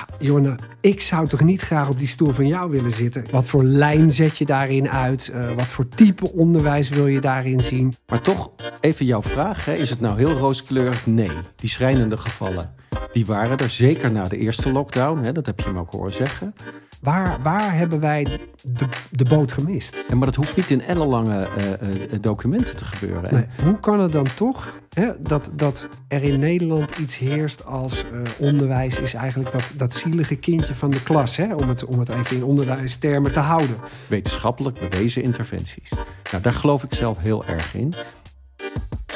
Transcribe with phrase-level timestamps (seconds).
[0.00, 3.24] Ja, Jonne, ik zou toch niet graag op die stoel van jou willen zitten?
[3.30, 5.30] Wat voor lijn zet je daarin uit?
[5.34, 7.94] Uh, wat voor type onderwijs wil je daarin zien?
[8.06, 8.50] Maar toch,
[8.80, 9.64] even jouw vraag.
[9.64, 9.74] Hè?
[9.74, 11.06] Is het nou heel rooskleurig?
[11.06, 11.30] Nee.
[11.56, 12.74] Die schrijnende gevallen,
[13.12, 15.22] die waren er zeker na de eerste lockdown.
[15.22, 15.32] Hè?
[15.32, 16.54] Dat heb je me ook horen zeggen.
[17.00, 20.04] Waar, waar hebben wij de, de boot gemist?
[20.08, 21.48] En maar dat hoeft niet in ellenlange
[21.82, 23.34] uh, documenten te gebeuren.
[23.34, 23.46] Nee.
[23.62, 28.20] Hoe kan het dan toch hè, dat, dat er in Nederland iets heerst als uh,
[28.38, 32.08] onderwijs is eigenlijk dat, dat zielige kindje van de klas, hè, om, het, om het
[32.08, 33.76] even in onderwijstermen te houden?
[34.06, 35.90] Wetenschappelijk bewezen interventies.
[36.30, 37.94] Nou, daar geloof ik zelf heel erg in.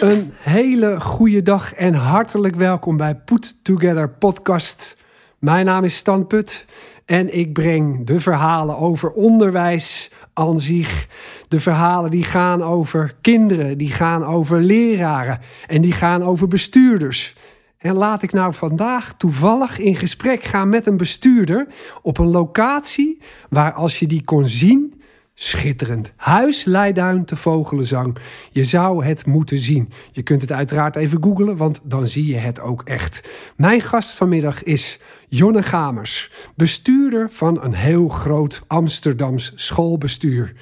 [0.00, 4.96] Een hele goede dag en hartelijk welkom bij Put Together Podcast.
[5.38, 6.66] Mijn naam is Stan Put.
[7.04, 11.08] En ik breng de verhalen over onderwijs aan zich.
[11.48, 17.34] De verhalen die gaan over kinderen, die gaan over leraren en die gaan over bestuurders.
[17.78, 21.66] En laat ik nou vandaag toevallig in gesprek gaan met een bestuurder
[22.02, 25.02] op een locatie waar als je die kon zien,
[25.36, 26.12] Schitterend.
[26.16, 28.16] Huis Leiduin te Vogelenzang.
[28.50, 29.92] Je zou het moeten zien.
[30.10, 33.28] Je kunt het uiteraard even googlen, want dan zie je het ook echt.
[33.56, 40.52] Mijn gast vanmiddag is Jonne Gamers, bestuurder van een heel groot Amsterdams schoolbestuur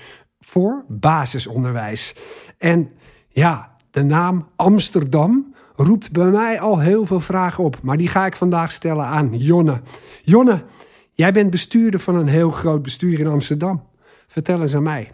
[0.41, 2.15] voor basisonderwijs.
[2.59, 2.91] En
[3.29, 8.27] ja, de naam Amsterdam roept bij mij al heel veel vragen op, maar die ga
[8.27, 9.81] ik vandaag stellen aan Jonne.
[10.23, 10.65] Jonne,
[11.13, 13.91] jij bent bestuurder van een heel groot bestuur in Amsterdam.
[14.33, 15.13] Vertel eens aan mij.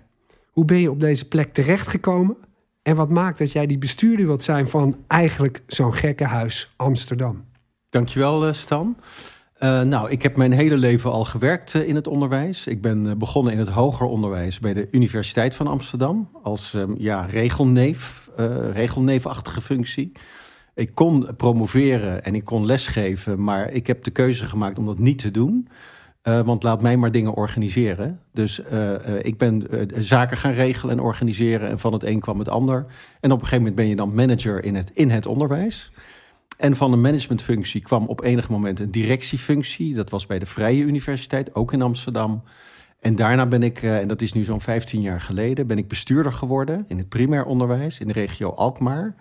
[0.50, 2.36] Hoe ben je op deze plek terechtgekomen?
[2.82, 7.44] En wat maakt dat jij die bestuurder wilt zijn van eigenlijk zo'n gekke huis Amsterdam?
[7.90, 8.96] Dankjewel, eh, Stan.
[9.60, 12.66] Uh, nou, ik heb mijn hele leven al gewerkt uh, in het onderwijs.
[12.66, 17.24] Ik ben begonnen in het hoger onderwijs bij de Universiteit van Amsterdam als um, ja,
[17.24, 18.30] regelneef,
[18.72, 20.12] regelneefachtige functie.
[20.74, 24.98] Ik kon promoveren en ik kon lesgeven, maar ik heb de keuze gemaakt om dat
[24.98, 25.68] niet te doen.
[26.28, 28.20] Uh, want laat mij maar dingen organiseren.
[28.32, 31.68] Dus uh, uh, ik ben zaken gaan regelen en organiseren.
[31.68, 32.86] En van het een kwam het ander.
[33.20, 35.92] En op een gegeven moment ben je dan manager in het, in het onderwijs.
[36.56, 39.94] En van een managementfunctie kwam op enig moment een directiefunctie.
[39.94, 42.42] Dat was bij de Vrije Universiteit, ook in Amsterdam.
[43.00, 46.32] En daarna ben ik, en dat is nu zo'n 15 jaar geleden, ben ik bestuurder
[46.32, 49.14] geworden in het primair onderwijs in de regio Alkmaar.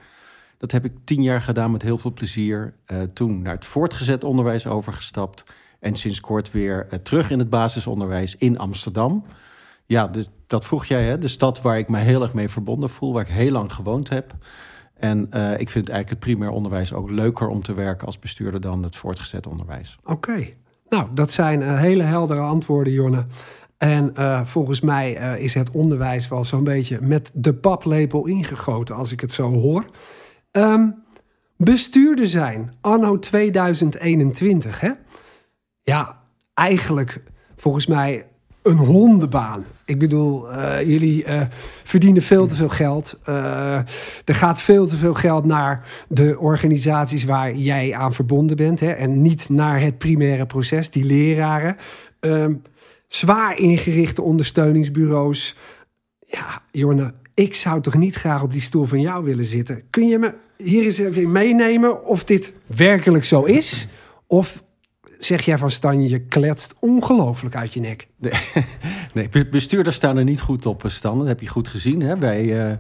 [0.58, 2.74] Dat heb ik tien jaar gedaan met heel veel plezier.
[3.14, 5.44] toen naar het voortgezet onderwijs overgestapt.
[5.80, 9.26] En sinds kort weer uh, terug in het basisonderwijs in Amsterdam.
[9.86, 11.18] Ja, dus dat vroeg jij, hè?
[11.18, 14.10] de stad waar ik me heel erg mee verbonden voel, waar ik heel lang gewoond
[14.10, 14.36] heb.
[14.94, 18.62] En uh, ik vind eigenlijk het primair onderwijs ook leuker om te werken als bestuurder
[18.62, 19.98] dan het voortgezet onderwijs.
[20.04, 20.48] Oké,
[20.90, 23.26] nou dat zijn uh, hele heldere antwoorden, Jonne.
[23.78, 24.14] En
[24.46, 29.32] volgens mij is het onderwijs wel zo'n beetje met de paplepel ingegoten, als ik het
[29.32, 29.86] zo hoor.
[30.52, 31.04] Um,
[31.58, 34.92] bestuurder zijn, anno 2021, hè?
[35.88, 36.20] Ja,
[36.54, 37.22] eigenlijk
[37.56, 38.26] volgens mij
[38.62, 39.66] een hondenbaan.
[39.86, 41.42] Ik bedoel, uh, jullie uh,
[41.84, 43.18] verdienen veel te veel geld.
[43.30, 43.76] Uh,
[44.26, 48.80] er gaat veel te veel geld naar de organisaties waar jij aan verbonden bent.
[48.80, 51.78] Hè, en niet naar het primaire proces, die leraren.
[52.20, 52.54] Ehm,
[53.08, 55.56] zwaar ingerichte ondersteuningsbureaus.
[56.20, 59.84] Ja, Jorne, ik zou toch niet graag op die stoel van jou willen zitten.
[59.90, 63.88] Kun je me hier eens even meenemen of dit werkelijk zo is?
[64.28, 64.66] Of
[65.18, 68.08] zeg jij van Stan, je kletst ongelooflijk uit je nek.
[68.18, 68.32] Nee,
[69.32, 71.18] nee, bestuurders staan er niet goed op, eh, Stan.
[71.18, 72.02] Dat heb je goed gezien.
[72.02, 72.18] Hè?
[72.18, 72.74] Wij uh,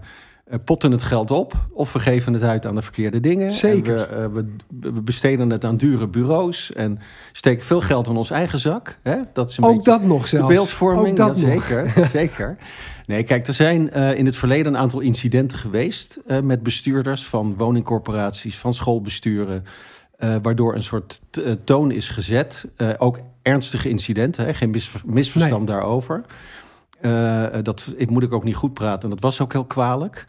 [0.65, 3.49] potten het geld op of we geven het uit aan de verkeerde dingen.
[3.51, 3.95] Zeker.
[3.95, 6.99] We, uh, we, we, besteden het aan dure bureaus en
[7.31, 8.99] steken veel geld in ons eigen zak.
[9.03, 9.17] Hè?
[9.33, 10.53] Dat is een Ook dat nog zelfs.
[10.53, 12.57] beeldvorming, Ook dat ja, zeker, zeker.
[13.05, 16.19] Nee, kijk, er zijn uh, in het verleden een aantal incidenten geweest...
[16.43, 19.65] Met bestuurders van woningcorporaties, van schoolbesturen...
[20.19, 22.65] Uh, waardoor een soort uh, toon is gezet.
[22.77, 24.53] Uh, ook ernstige incidenten, hè?
[24.53, 25.75] geen mis misverstand nee.
[25.75, 26.23] daarover.
[27.63, 29.09] dat ik, moet ik ook niet goed praten.
[29.09, 30.25] Dat was ook heel kwalijk.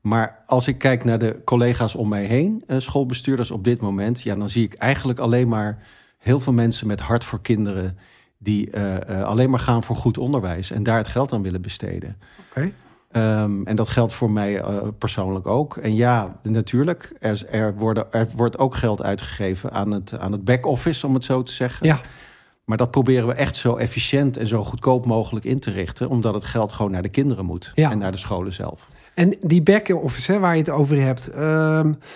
[0.00, 4.34] Maar als ik kijk naar de collega's om mij heen, schoolbestuurders op dit moment, ja,
[4.34, 5.78] dan zie ik eigenlijk alleen maar
[6.18, 7.98] heel veel mensen met hart voor kinderen
[8.38, 8.76] die
[9.24, 12.16] alleen maar gaan voor goed onderwijs en daar het geld aan willen besteden.
[12.50, 12.72] Okay.
[13.16, 15.76] Um, en dat geldt voor mij uh, persoonlijk ook.
[15.76, 20.44] En ja, natuurlijk, er, er, worden, er wordt ook geld uitgegeven aan het, aan het
[20.44, 21.86] back-office, om het zo te zeggen.
[21.86, 22.00] Ja.
[22.64, 26.34] Maar dat proberen we echt zo efficiënt en zo goedkoop mogelijk in te richten, omdat
[26.34, 27.90] het geld gewoon naar de kinderen moet ja.
[27.90, 28.88] en naar de scholen zelf.
[29.14, 32.06] En die back-office waar je het over hebt, um, eh,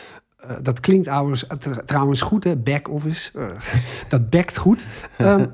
[0.62, 1.46] dat klinkt trouwens,
[1.84, 2.56] trouwens goed, hè?
[2.56, 3.30] Back-office.
[4.08, 4.86] Dat backt goed.
[5.18, 5.50] Um,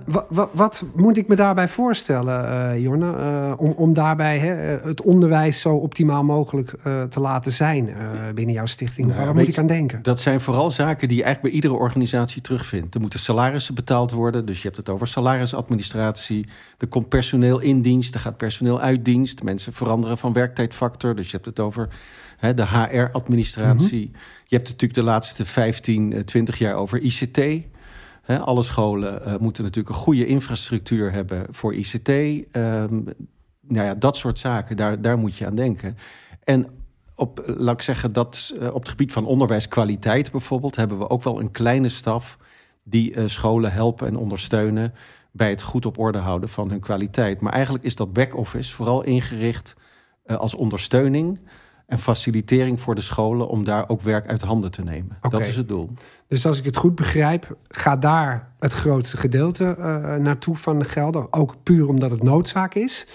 [0.53, 2.45] wat moet ik me daarbij voorstellen,
[2.75, 3.57] uh, Jorne?
[3.57, 4.55] om, om daarbij hè,
[4.89, 6.75] het onderwijs zo optimaal mogelijk
[7.09, 7.95] te laten zijn
[8.35, 9.09] binnen jouw stichting?
[9.09, 10.03] Nou, Waar moet ik aan denken?
[10.03, 12.95] Dat zijn vooral zaken die je eigenlijk bij iedere organisatie terugvindt.
[12.95, 14.47] Er moeten salarissen betaald worden.
[14.47, 16.47] Dus je hebt het over salarisadministratie.
[16.79, 18.15] Er komt personeel in dienst.
[18.15, 19.43] Er gaat personeel uit dienst.
[19.43, 21.15] Mensen veranderen van werktijdfactor.
[21.15, 21.89] Dus je hebt het over
[22.37, 24.11] hè, de HR-administratie.
[24.13, 24.21] Mhm.
[24.53, 27.65] Je hebt natuurlijk de laatste 15, 20 eh, jaar over ICT.
[28.27, 32.09] alle scholen uh, moeten natuurlijk een goede infrastructuur hebben voor ICT.
[32.09, 33.05] Um,
[33.61, 35.97] nou ja, dat soort zaken, daar, daar moet je aan denken.
[36.45, 36.67] En
[37.15, 41.41] op, laat ik zeggen, dat op het gebied van onderwijskwaliteit bijvoorbeeld, hebben we ook wel
[41.41, 42.39] een kleine staf
[42.83, 44.95] die scholen helpen en ondersteunen
[45.31, 47.41] bij het goed op orde houden van hun kwaliteit.
[47.41, 49.75] Maar eigenlijk is dat back-office vooral ingericht
[50.27, 51.39] als ondersteuning
[51.93, 55.17] en facilitering voor de scholen om daar ook werk uit handen te nemen.
[55.31, 55.91] Dat is het doel.
[56.29, 60.85] Dus als ik het goed begrijp, gaat daar het grootste gedeelte uh, naartoe van de
[60.85, 61.33] gelden.
[61.33, 63.07] Ook puur omdat het noodzaak is.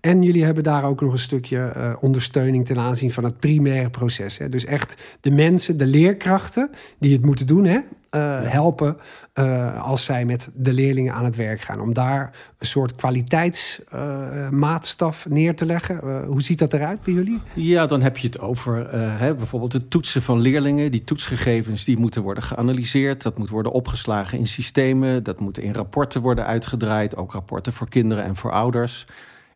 [0.00, 3.90] En jullie hebben daar ook nog een stukje uh, ondersteuning ten aanzien van het primaire
[3.90, 4.38] proces.
[4.38, 4.48] Hè?
[4.48, 7.78] Dus echt de mensen, de leerkrachten die het moeten doen, hè?
[8.16, 8.96] Uh, helpen
[9.34, 11.80] uh, als zij met de leerlingen aan het werk gaan.
[11.80, 16.24] Om daar een soort kwaliteitsmaatstaf neer te leggen.
[16.26, 17.40] hoe ziet dat eruit bij jullie?
[17.54, 20.90] Ja, dan heb je het over hè, bijvoorbeeld het toetsen van leerlingen.
[20.90, 23.22] Die toetsgegevens die moeten worden geanalyseerd.
[23.22, 25.22] Dat moet worden opgeslagen in systemen.
[25.22, 27.16] Dat moet in rapporten worden uitgedraaid.
[27.16, 29.06] Ook rapporten voor kinderen en voor ouders.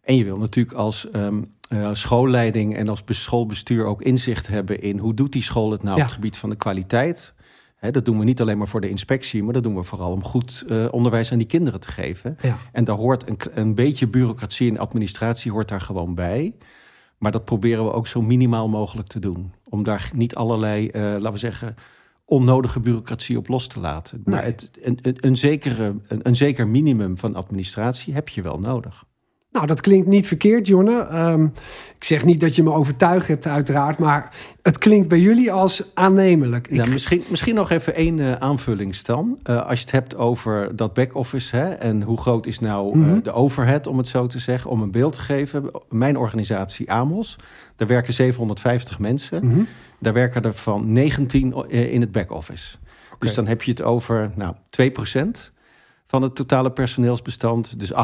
[0.03, 4.99] En je wil natuurlijk als um, uh, schoolleiding en als schoolbestuur ook inzicht hebben in
[4.99, 7.33] hoe doet die school het nou op het gebied van de kwaliteit.
[7.81, 10.13] He, dat doen we niet alleen maar voor de inspectie, maar dat doen we vooral
[10.13, 12.37] om goed uh, onderwijs aan die kinderen te geven.
[12.43, 12.59] Ja.
[12.73, 16.55] En daar hoort een, een beetje bureaucratie en administratie hoort daar gewoon bij.
[17.19, 19.53] Maar dat proberen we ook zo minimaal mogelijk te doen.
[19.69, 21.75] Om daar niet allerlei, uh, laten we zeggen,
[22.25, 24.23] onnodige bureaucratie op los te laten.
[24.25, 24.35] Nee.
[24.35, 28.59] Maar het, een, een, een, zekere, een, een zeker minimum van administratie heb je wel
[28.59, 29.05] nodig.
[29.53, 31.09] Nou, dat klinkt niet verkeerd, Jonne.
[31.13, 31.53] Um,
[31.97, 35.85] ik zeg niet dat je me overtuigd hebt, uiteraard, maar het klinkt bij jullie als
[35.95, 36.69] aannemelijk.
[36.73, 39.39] Ja, misschien, misschien nog even één uh, aanvulling, Stan.
[39.45, 43.17] Uh, als je het hebt over dat back-office en hoe groot is nou mm -hmm.
[43.17, 45.71] uh, de overhead, om het zo te zeggen, om een beeld te geven.
[45.89, 47.39] Mijn organisatie Amos,
[47.77, 49.45] daar werken 750 mensen.
[49.45, 49.67] Mm -hmm.
[49.99, 52.77] Daar werken er van 19 in het back-office.
[53.05, 53.19] Okay.
[53.19, 55.53] Dus dan heb je het over nou, 2 procent
[56.11, 57.81] van het totale personeelsbestand.
[57.81, 57.97] Dus 98%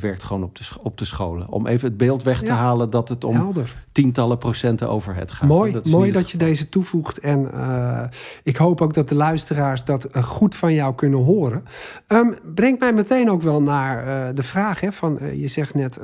[0.00, 1.48] werkt gewoon op de, op de scholen.
[1.48, 3.84] Om even het beeld weg te halen dat het om Helder.
[3.92, 5.48] tientallen procenten over het gaat.
[5.48, 7.18] Mooi dat, mooi dat je deze toevoegt.
[7.18, 8.02] En uh,
[8.42, 11.64] ik hoop ook dat de luisteraars dat uh, goed van jou kunnen horen.
[12.08, 16.00] Um, brengt mij meteen ook wel naar uh, de vraag hè, van, je zegt net...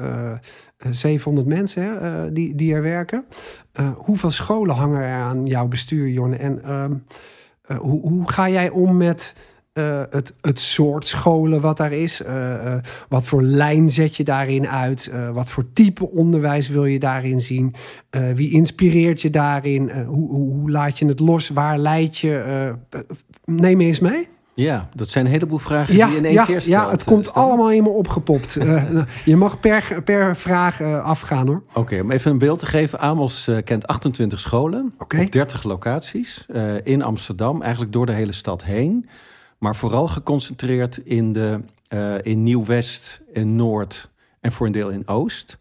[0.90, 3.24] 700 mensen hè, die, die er werken.
[3.94, 6.36] hoeveel scholen hangen er aan jouw bestuur, Jonne?
[6.36, 7.04] En um,
[7.78, 9.34] hoe, hoe ga jij om met
[9.74, 12.20] uh, het, het soort scholen wat daar is.
[12.20, 12.28] Uh,
[12.64, 12.74] uh,
[13.08, 15.10] wat voor lijn zet je daarin uit?
[15.32, 17.74] wat voor type onderwijs wil je daarin zien?
[18.34, 19.90] wie inspireert je daarin?
[19.90, 21.48] Hoe, hoe, hoe, laat je het los?
[21.48, 22.74] Waar leid je?
[23.44, 24.28] neem eens mee.
[24.54, 26.82] Ja, dat zijn een heleboel vragen ja, die in één ja, keer stelt.
[26.82, 28.52] Ja, het komt allemaal in me opgepopt.
[29.24, 31.62] Je mag per, per vraag afgaan hoor.
[31.68, 32.98] Oké, okay, om even een beeld te geven.
[32.98, 35.24] Amos kent 28 scholen okay.
[35.24, 36.46] op 30 locaties
[36.82, 37.62] in Amsterdam.
[37.62, 39.08] Eigenlijk door de hele stad heen.
[39.62, 44.08] Maar vooral geconcentreerd in, de, uh, in Nieuw-West, in Noord
[44.40, 45.58] en voor een deel in Oost.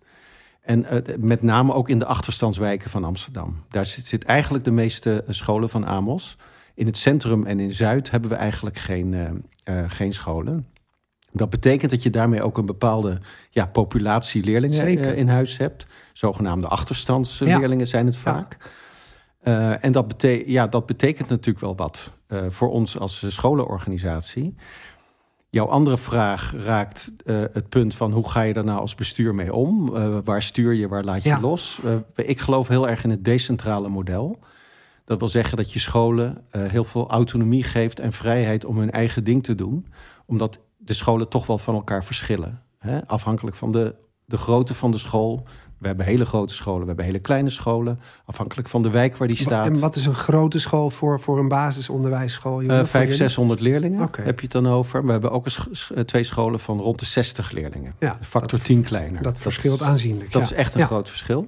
[0.61, 3.63] En uh, met name ook in de achterstandswijken van Amsterdam.
[3.69, 6.37] Daar zit, zit, eigenlijk de meeste eh, scholen van Amos.
[6.73, 10.67] In het centrum en in Zuid hebben we eigenlijk geen, uh, geen scholen.
[11.31, 15.87] Dat betekent dat je daarmee ook een bepaalde ja, populatie leerlingen in huis hebt.
[16.13, 17.85] Zogenaamde achterstandsleerlingen ja.
[17.85, 18.57] zijn het vaak.
[18.59, 18.69] Ja.
[19.71, 24.55] Uh, en dat, bete ja, dat betekent natuurlijk wel wat uh, voor ons als scholenorganisatie.
[25.49, 29.35] Jouw andere vraag raakt uh, het punt van hoe ga je daar nou als bestuur
[29.35, 29.89] mee om?
[30.23, 31.39] waar stuur je, waar laat je ja.
[31.39, 31.81] los?
[32.15, 34.39] ik geloof heel erg in het decentrale model.
[35.05, 39.23] Dat wil zeggen dat je scholen heel veel autonomie geeft en vrijheid om hun eigen
[39.23, 39.87] ding te doen.
[40.25, 42.61] Omdat de scholen toch wel van elkaar verschillen.
[42.77, 43.07] Hè?
[43.07, 43.95] Afhankelijk van de,
[44.25, 45.47] de grootte van de school,
[45.81, 47.99] we hebben hele grote scholen, we hebben hele kleine scholen.
[48.25, 49.65] Afhankelijk van de wijk waar die staat.
[49.65, 52.61] En wat is een grote school voor, voor een basisonderwijsschool?
[52.61, 54.25] Uh, vijf, zeshonderd leerlingen okay.
[54.25, 55.05] heb je het dan over.
[55.05, 55.45] We hebben ook
[55.89, 57.95] een twee scholen van rond de 60 leerlingen.
[57.99, 59.21] Ja, Factor dat, 10 kleiner.
[59.21, 60.31] Dat, verschilt aanzienlijk.
[60.31, 60.47] Dat ja.
[60.47, 60.85] is echt een ja.
[60.85, 61.47] groot verschil.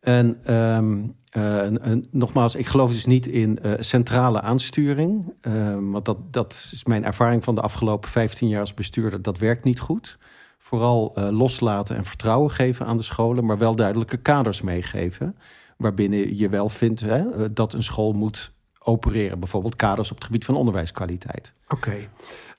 [0.00, 5.32] En um, uh, en, en, nogmaals, ik geloof dus niet in uh, centrale aansturing.
[5.42, 9.22] Uh, want dat, dat is mijn ervaring van de afgelopen 15 jaar als bestuurder.
[9.22, 10.18] Dat werkt niet goed
[10.72, 15.36] vooral uh, loslaten en vertrouwen geven aan de scholen, maar wel duidelijke kaders meegeven.
[15.76, 19.38] Waarbinnen je wel vindt hè, dat een school moet opereren.
[19.38, 21.52] Bijvoorbeeld kaders op het gebied van onderwijskwaliteit.
[21.68, 21.94] Oké.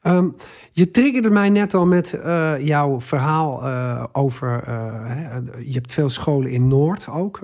[0.01, 0.27] Ehm,
[0.71, 4.63] je triggerde mij net al met uh, jouw verhaal uh, over.
[4.67, 7.39] Uh, je hebt veel scholen in Noord ook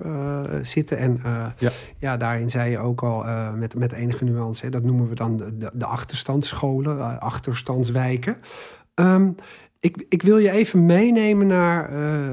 [0.61, 0.97] zitten.
[0.97, 1.21] En
[1.57, 1.71] ja.
[1.97, 2.17] ja.
[2.17, 4.65] daarin zei je ook al met, met enige nuance.
[4.65, 8.37] Hè, dat noemen we dan de, de achterstandsscholen, achterstandswijken.
[8.95, 9.35] Um,
[9.79, 11.89] ik, ik, wil je even meenemen naar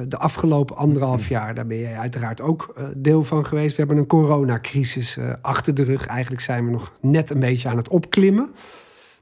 [0.09, 1.55] de afgelopen anderhalf jaar.
[1.55, 3.71] Daar ben jij uiteraard ook deel van geweest.
[3.71, 6.07] We hebben een coronacrisis achter de rug.
[6.07, 8.51] Eigenlijk zijn we nog net een beetje aan het opklimmen.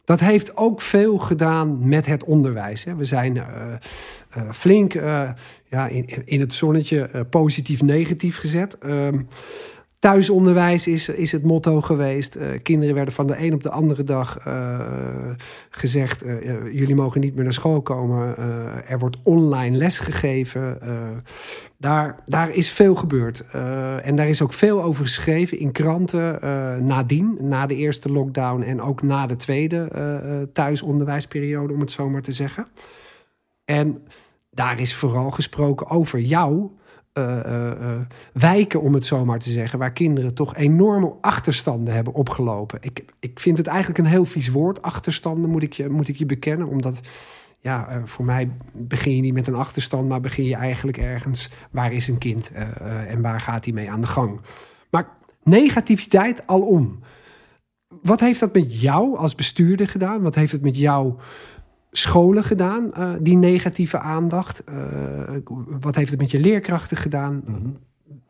[0.04, 2.84] Dat heeft ook veel gedaan met het onderwijs.
[2.96, 3.42] We zijn
[4.52, 4.92] flink
[5.68, 8.76] ja, in, in het zonnetje positief-negatief gezet.
[10.04, 12.36] Thuisonderwijs is, is het motto geweest.
[12.36, 14.80] Uh, kinderen werden van de een op de andere dag uh,
[15.70, 18.36] gezegd: uh, jullie mogen niet meer naar school komen.
[18.86, 20.78] er wordt online les gegeven.
[21.78, 23.44] daar, daar is veel gebeurd.
[24.02, 26.38] en daar is ook veel over geschreven in kranten
[26.86, 29.88] nadien, na de eerste lockdown en ook na de tweede
[30.52, 32.66] thuisonderwijsperiode, om het zo maar te zeggen.
[33.64, 34.02] En
[34.50, 36.70] daar is vooral gesproken over jou
[37.18, 38.00] uh,
[38.32, 42.78] wijken, om het zo maar te zeggen, waar kinderen toch enorme achterstanden hebben opgelopen.
[42.82, 46.16] Ik, ik vind het eigenlijk een heel vies woord, achterstanden, moet ik je, moet ik
[46.16, 46.68] je bekennen.
[46.68, 47.00] Omdat,
[47.60, 51.92] ja, voor mij begin je niet met een achterstand, maar begin je eigenlijk ergens, waar
[51.92, 52.50] is een kind
[53.06, 54.40] en waar gaat hij mee aan de gang?
[54.90, 55.08] Maar
[55.42, 56.98] negativiteit alom.
[58.02, 60.22] Wat heeft dat met jou als bestuurder gedaan?
[60.22, 61.14] Wat heeft het met jou
[61.96, 64.62] scholen gedaan, uh, die negatieve aandacht?
[64.68, 64.76] Uh,
[65.80, 67.42] wat heeft het met je leerkrachten gedaan?
[67.46, 67.76] Mm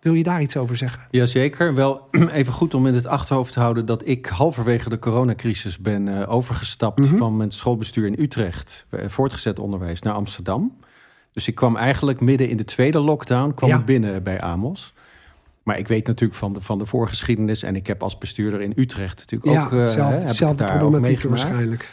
[0.01, 1.03] Wil je daar iets over zeggen?
[1.11, 1.75] Jazeker.
[1.75, 6.07] Wel even goed om in het achterhoofd te houden dat ik halverwege de coronacrisis ben
[6.07, 7.17] uh, overgestapt mm -hmm.
[7.17, 10.77] van mijn schoolbestuur in Utrecht, voortgezet onderwijs, naar Amsterdam.
[11.33, 13.81] Dus ik kwam eigenlijk midden in de tweede lockdown kwam ja.
[13.81, 14.95] binnen bij Amos.
[15.65, 17.63] Maar ik weet natuurlijk van de, van de voorgeschiedenis.
[17.63, 19.73] En ik heb als bestuurder in Utrecht natuurlijk ja, ook...
[19.73, 21.91] Uh, zelfde, zelfde problematiek waarschijnlijk.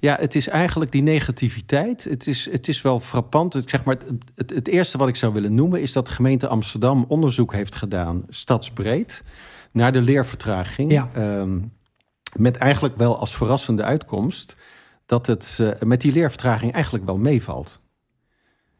[0.00, 2.04] Ja, het is eigenlijk die negativiteit.
[2.04, 3.52] Het is, het is wel frappant.
[3.52, 3.96] Het, zeg maar,
[4.34, 5.80] het, het eerste wat ik zou willen noemen...
[5.80, 8.24] is dat de gemeente Amsterdam onderzoek heeft gedaan...
[8.28, 9.22] stadsbreed,
[9.72, 10.92] naar de leervertraging.
[10.92, 11.10] Ja.
[11.16, 11.72] Um,
[12.32, 14.56] met eigenlijk wel als verrassende uitkomst...
[15.06, 17.80] dat het uh, met die leervertraging eigenlijk wel meevalt.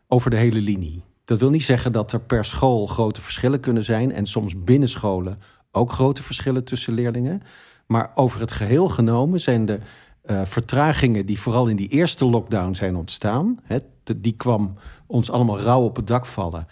[0.08, 1.02] Over de hele linie.
[1.24, 4.12] Dat wil niet zeggen dat er per school grote verschillen kunnen zijn...
[4.12, 5.38] en soms binnen scholen
[5.72, 7.42] ook grote verschillen tussen leerlingen.
[7.86, 9.78] Maar over het geheel genomen zijn de
[10.26, 13.58] uh, vertragingen die vooral in die eerste lockdown zijn ontstaan.
[13.62, 13.78] Hè,
[14.16, 14.74] die kwam
[15.06, 16.66] ons allemaal rauw op het dak vallen.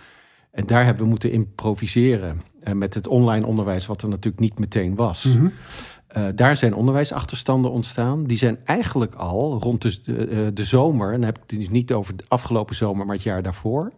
[0.50, 4.59] En daar hebben we moeten improviseren uh, met het online onderwijs, wat er natuurlijk niet
[4.59, 5.25] meteen was.
[5.25, 5.52] Mm -hmm.
[6.16, 8.25] uh, daar zijn onderwijsachterstanden ontstaan.
[8.25, 11.92] Die zijn eigenlijk al rond de, de zomer, en dan heb ik het dus niet
[11.92, 13.92] over de afgelopen zomer, maar het jaar daarvoor,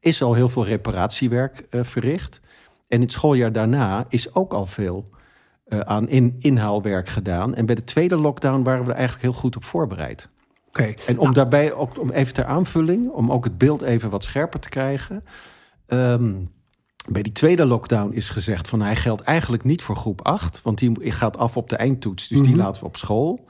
[0.00, 2.40] is al heel veel reparatiewerk verricht.
[2.88, 5.08] En in het schooljaar daarna is ook al veel
[5.68, 7.54] uh, aan in, inhaalwerk gedaan.
[7.54, 10.28] En bij de tweede lockdown waren we er eigenlijk heel goed op voorbereid.
[10.68, 10.96] Okay.
[11.06, 11.34] En om nou.
[11.34, 15.24] daarbij ook om even ter aanvulling, om ook het beeld even wat scherper te krijgen.
[15.86, 16.54] Um,
[17.08, 20.78] bij die tweede lockdown is gezegd van hij geldt eigenlijk niet voor groep 8, want
[20.78, 22.52] die gaat af op de eindtoets, dus mm -hmm.
[22.52, 23.44] die laten we op school.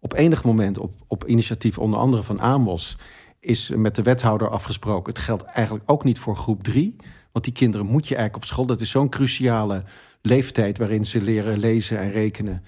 [0.00, 2.96] Op enig moment, op, op initiatief onder andere van Amos,
[3.42, 5.12] is met de wethouder afgesproken.
[5.12, 6.96] Het geldt eigenlijk ook niet voor groep 3,
[7.32, 8.66] want die kinderen moet je eigenlijk op school.
[8.66, 9.82] Dat is zo'n cruciale
[10.20, 12.62] leeftijd waarin ze leren lezen en rekenen.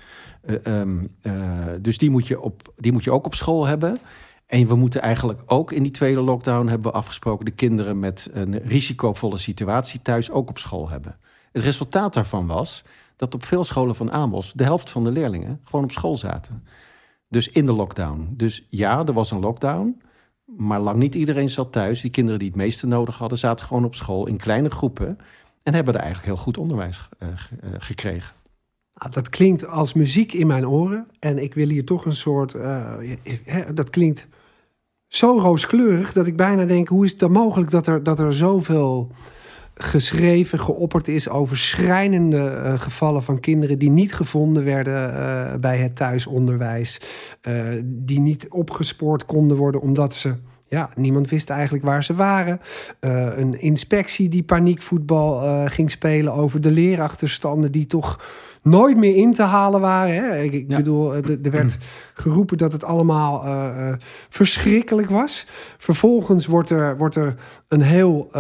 [0.47, 1.33] Uh, um, uh,
[1.81, 3.99] dus die moet, je op, die moet je ook op school hebben.
[4.47, 7.45] En we moeten eigenlijk ook in die tweede lockdown hebben we afgesproken...
[7.45, 11.17] de kinderen met een risicovolle situatie thuis ook op school hebben.
[11.53, 12.85] Het resultaat daarvan was
[13.17, 14.53] dat op veel scholen van Amos...
[14.53, 16.65] de helft van de leerlingen gewoon op school zaten.
[17.29, 18.35] Dus in de lockdown.
[18.37, 20.03] Dus ja, er was een lockdown...
[20.57, 22.01] Maar lang niet iedereen zat thuis.
[22.01, 25.19] Die kinderen die het meeste nodig hadden, zaten gewoon op school in kleine groepen.
[25.63, 27.29] En hebben er eigenlijk heel goed onderwijs uh,
[27.79, 28.35] gekregen.
[28.95, 31.07] Nou, dat klinkt als muziek in mijn oren.
[31.19, 32.55] En ik wil hier toch een soort.
[32.55, 32.93] Uh,
[33.75, 34.27] dat klinkt
[35.07, 38.35] zo rooskleurig dat ik bijna denk: hoe is het dan mogelijk dat er, dat er
[38.35, 39.11] zoveel
[39.75, 45.79] geschreven, geopperd is over schrijnende uh, gevallen van kinderen die niet gevonden werden uh, bij
[45.79, 47.01] het thuisonderwijs,
[47.49, 50.35] uh, die niet opgespoord konden worden omdat ze
[50.67, 52.61] ja, niemand wist eigenlijk waar ze waren.
[53.01, 58.19] Een inspectie die paniekvoetbal ging spelen over de leerachterstanden die toch
[58.63, 60.15] nooit meer in te halen waren.
[60.15, 60.43] Hè?
[60.43, 60.77] Ik, ik ja.
[60.77, 61.77] bedoel, er werd
[62.15, 63.93] geroepen dat het allemaal uh,
[64.29, 65.47] verschrikkelijk was.
[65.79, 67.35] Vervolgens wordt er, wordt er
[67.69, 68.31] een heel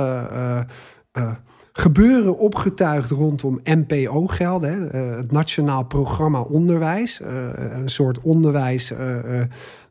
[1.72, 4.88] gebeuren opgetuigd rondom NPO-gelden.
[5.16, 7.20] het Nationaal Programma Onderwijs.
[7.54, 8.92] een soort onderwijs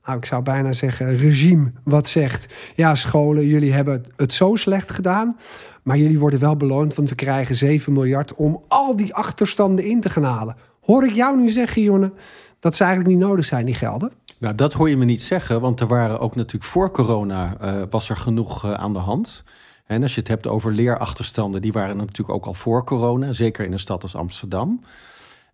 [0.05, 2.53] nou, ik zou bijna zeggen, regime wat zegt...
[2.75, 5.37] ja, scholen, jullie hebben het zo slecht gedaan...
[5.83, 8.35] maar jullie worden wel beloond, want we krijgen 7 miljard...
[8.35, 10.55] om al die achterstanden in te gaan halen.
[10.81, 12.11] Hoor ik jou nu zeggen, Jonne,
[12.59, 14.11] dat ze eigenlijk niet nodig zijn, die gelden?
[14.39, 17.57] Nou, dat hoor je me niet zeggen, want er waren ook natuurlijk voor corona
[17.89, 19.43] was er genoeg aan de hand.
[19.85, 23.65] En als je het hebt over leerachterstanden, die waren natuurlijk ook al voor corona, zeker
[23.65, 24.83] in een stad als Amsterdam.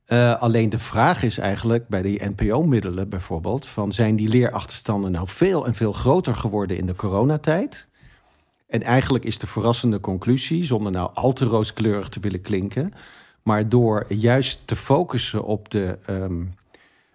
[0.08, 5.28] Uh, alleen de vraag is eigenlijk bij die NPO-middelen bijvoorbeeld: van zijn die leerachterstanden nou
[5.28, 7.88] veel en veel groter geworden in de coronatijd?
[8.68, 12.94] En eigenlijk is de verrassende conclusie, zonder nou al te rooskleurig te willen klinken,
[13.44, 16.54] maar door juist te focussen op de, um,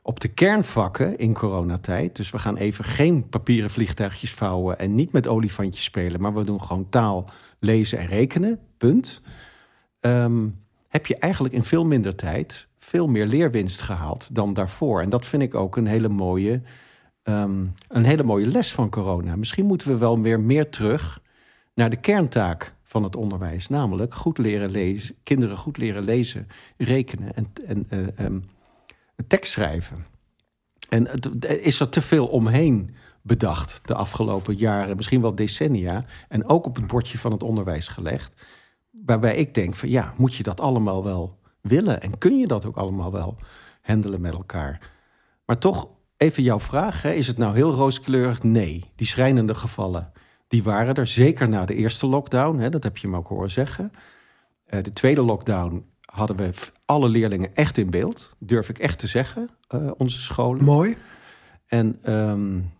[0.06, 2.16] op de kernvakken in coronatijd.
[2.16, 6.44] Dus we gaan even geen papieren vliegtuigjes vouwen en niet met olifantjes spelen, maar we
[6.44, 8.58] doen gewoon taal, lezen en rekenen.
[8.76, 9.20] Punt.
[10.00, 15.00] Um, heb je eigenlijk in veel minder tijd veel meer leerwinst gehaald dan daarvoor.
[15.00, 16.62] En dat vind ik ook een hele mooie,
[17.22, 19.36] um, een hele mooie les van corona.
[19.36, 21.20] Misschien moeten we wel weer meer terug
[21.74, 23.68] naar de kerntaak van het onderwijs.
[23.68, 28.42] Namelijk goed leren lezen, kinderen goed leren lezen, rekenen en, en uh, um,
[29.26, 30.06] tekst schrijven.
[30.88, 31.08] En
[31.60, 36.76] is er te veel omheen bedacht de afgelopen jaren, misschien wel decennia, en ook op
[36.76, 38.32] het bordje van het onderwijs gelegd.
[38.90, 42.64] Waarbij ik denk van ja, moet je dat allemaal wel willen en kun je dat
[42.64, 43.36] ook allemaal wel
[43.80, 44.90] handelen met elkaar?
[45.46, 48.42] Maar toch, even jouw vraag: hè, is het nou heel rooskleurig?
[48.42, 50.12] Nee, die schrijnende gevallen
[50.54, 52.58] die waren er zeker na de eerste lockdown.
[52.58, 53.92] Hè, dat heb je me ook horen zeggen.
[54.66, 56.50] Uh, de tweede lockdown hadden we
[56.84, 58.30] alle leerlingen echt in beeld.
[58.38, 60.64] Durf ik echt te zeggen, uh, onze scholen.
[60.64, 60.96] Mooi.
[61.66, 62.72] En um,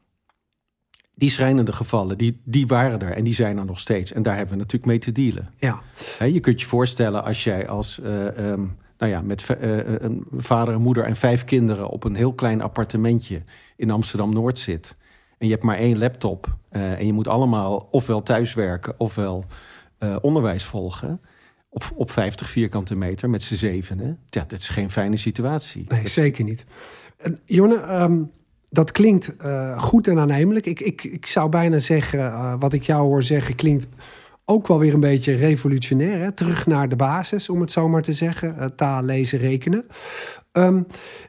[1.14, 4.12] die schrijnende gevallen, die, die waren er en die zijn er nog steeds.
[4.12, 5.48] En daar hebben we natuurlijk mee te dealen.
[5.58, 5.82] Ja.
[6.18, 7.98] He, je kunt je voorstellen als jij als...
[8.02, 12.14] Uh, um, nou ja, met uh, een vader, een moeder en vijf kinderen op een
[12.14, 13.40] heel klein appartementje
[13.76, 14.94] in Amsterdam Noord zit.
[15.38, 16.56] En je hebt maar één laptop.
[16.72, 19.44] Uh, en je moet allemaal ofwel thuiswerken ofwel
[19.98, 21.20] uh, onderwijs volgen.
[21.74, 24.18] Op, op 50 vierkante meter met z'n zevenen.
[24.30, 25.84] Ja, dat is geen fijne situatie.
[25.88, 26.64] Nee, zeker niet.
[27.16, 28.30] En, Jonne, um,
[28.70, 30.66] dat klinkt uh, goed en aannemelijk.
[30.66, 33.86] Ik, ik, ik zou bijna zeggen, wat ik jou hoor zeggen, klinkt
[34.44, 36.20] ook wel weer een beetje revolutionair.
[36.20, 36.32] Hè?
[36.32, 38.76] Terug naar de basis, om het zo maar te zeggen.
[38.76, 39.86] taal, lezen, rekenen.
[40.52, 40.86] Um,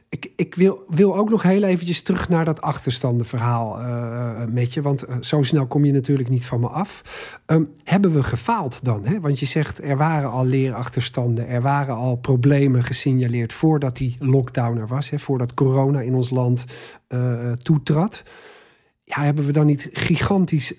[0.08, 4.82] ik, ik wil, wil ook nog heel eventjes terug naar dat achterstandenverhaal uh, met je.
[4.82, 7.02] Want zo snel kom je natuurlijk niet van me af.
[7.46, 9.06] Um, hebben we gefaald dan?
[9.06, 9.20] Hè?
[9.20, 11.48] Want je zegt er waren al leerachterstanden.
[11.48, 15.10] Er waren al problemen gesignaleerd voordat die lockdown er was.
[15.10, 15.18] Hè?
[15.18, 16.64] Voordat corona in ons land
[17.08, 18.22] uh, toetrad.
[19.08, 20.74] Ja, hebben we dan niet gigantisch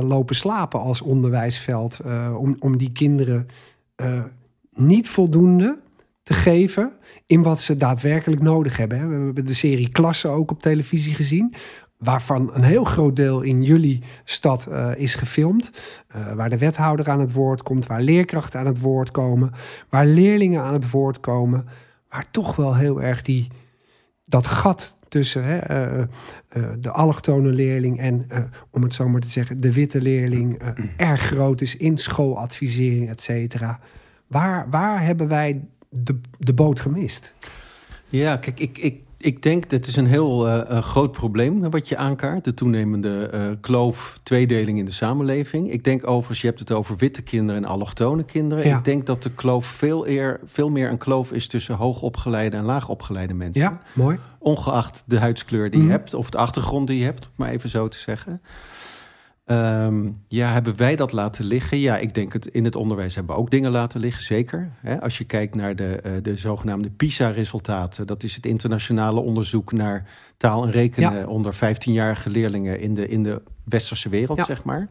[0.00, 2.00] lopen slapen als onderwijsveld...
[2.36, 3.48] om, om die kinderen
[4.74, 5.78] niet voldoende
[6.22, 6.92] te geven
[7.26, 9.08] in wat ze daadwerkelijk nodig hebben.
[9.08, 11.54] We hebben de serie Klassen ook op televisie gezien.
[11.98, 15.70] Waarvan een heel groot deel in jullie stad is gefilmd.
[16.34, 19.52] Waar de wethouder aan het woord komt, waar leerkrachten aan het woord komen,
[19.88, 21.66] waar leerlingen aan het woord komen.
[22.08, 23.48] Waar toch wel heel erg die,
[24.24, 26.04] dat gat tussen hè, uh,
[26.78, 28.26] de allochtone leerling en,
[28.70, 30.60] om het zo maar te zeggen, de witte leerling
[30.96, 33.80] erg groot is in schooladvisering, et cetera.
[34.26, 37.34] Waar, waar hebben wij de, de boot gemist?
[38.08, 41.96] Ja, kijk, ik, ik, ik denk dat is een heel uh, groot probleem wat je
[41.96, 42.44] aankaart.
[42.44, 45.72] De toenemende uh, kloof, tweedeling in de samenleving.
[45.72, 48.66] Ik denk overigens, je hebt het over witte kinderen en allochtone kinderen.
[48.66, 48.78] Ja.
[48.78, 52.64] Ik denk dat de kloof veel, eer, veel meer een kloof is tussen hoogopgeleide en
[52.64, 53.62] laagopgeleide mensen.
[53.62, 54.18] Ja, mooi.
[54.38, 55.86] Ongeacht de huidskleur die mm.
[55.86, 58.40] je hebt of de achtergrond die je hebt, om maar even zo te zeggen.
[59.50, 61.78] Um, ja, hebben wij dat laten liggen?
[61.78, 64.70] Ja, ik denk het in het onderwijs hebben we ook dingen laten liggen, zeker.
[64.80, 69.72] He, als je kijkt naar de, uh, de zogenaamde PISA-resultaten, dat is het internationale onderzoek
[69.72, 71.26] naar taal en rekenen ja.
[71.26, 74.44] onder 15-jarige leerlingen in de, in de westerse wereld, ja.
[74.44, 74.88] zeg maar.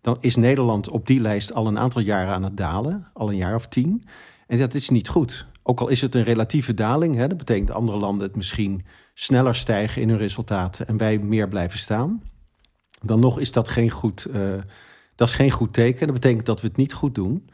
[0.00, 3.36] Dan is Nederland op die lijst al een aantal jaren aan het dalen, al een
[3.36, 4.04] jaar of tien.
[4.46, 5.46] En dat is niet goed.
[5.62, 8.84] Ook al is het een relatieve daling, hè, dat betekent dat andere landen het misschien
[9.14, 12.22] sneller stijgen in hun resultaten en wij meer blijven staan
[13.02, 14.50] dan nog is dat geen goed, uh,
[15.14, 16.06] dat is geen goed teken.
[16.06, 17.48] Dat betekent dat we het niet goed doen.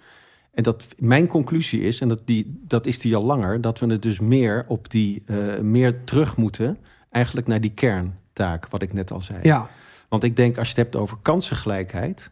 [0.53, 3.87] En dat mijn conclusie is, en dat, die, dat is die al langer, dat we
[3.87, 6.79] het dus meer op die uh, meer terug moeten,
[7.11, 9.39] eigenlijk naar die kerntaak, wat ik net al zei.
[9.43, 9.71] Ja.
[10.09, 12.31] Want ik denk, als je het hebt over kansengelijkheid,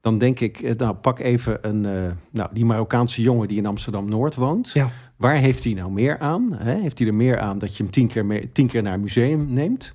[0.00, 3.66] dan denk ik, eh, nou pak even een, uh, nou, die Marokkaanse jongen die in
[3.66, 4.70] Amsterdam Noord woont.
[4.70, 4.90] Ja.
[5.16, 6.52] Waar heeft hij nou meer aan?
[6.52, 6.74] Hè?
[6.74, 9.00] Heeft hij er meer aan dat je hem tien keer, mee, tien keer naar een
[9.00, 9.94] museum neemt?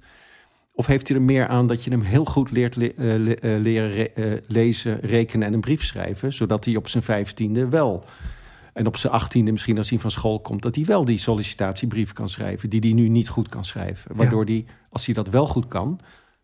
[0.78, 3.92] Of heeft hij er meer aan dat je hem heel goed leert le uh, leren
[3.92, 8.06] re uh, lezen, rekenen en een brief schrijven, zodat hij op zijn vijftiende wel
[8.74, 12.14] en op zijn achttiende misschien als hij van school komt, dat hij wel die sollicitatiebrief
[12.14, 14.16] kan schrijven, die hij nu niet goed kan schrijven.
[14.16, 14.54] Waardoor ja.
[14.54, 16.00] hij, als hij dat wel goed kan,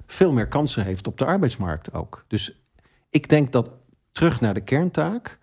[0.07, 2.25] veel meer kansen heeft op de arbeidsmarkt ook.
[2.27, 2.63] Dus
[3.09, 3.71] ik denk dat
[4.11, 5.39] terug naar de kerntaak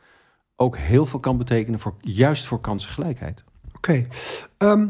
[0.56, 3.44] ook heel veel kan betekenen voor juist voor kansengelijkheid.
[3.76, 4.06] Oké.
[4.58, 4.86] Ehm,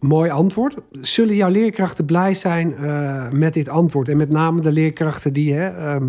[0.00, 0.76] mooi antwoord.
[1.00, 4.08] Zullen jouw leerkrachten blij zijn eh, met dit antwoord?
[4.08, 5.54] En met name de leerkrachten die...
[5.54, 6.08] Hè, ehm,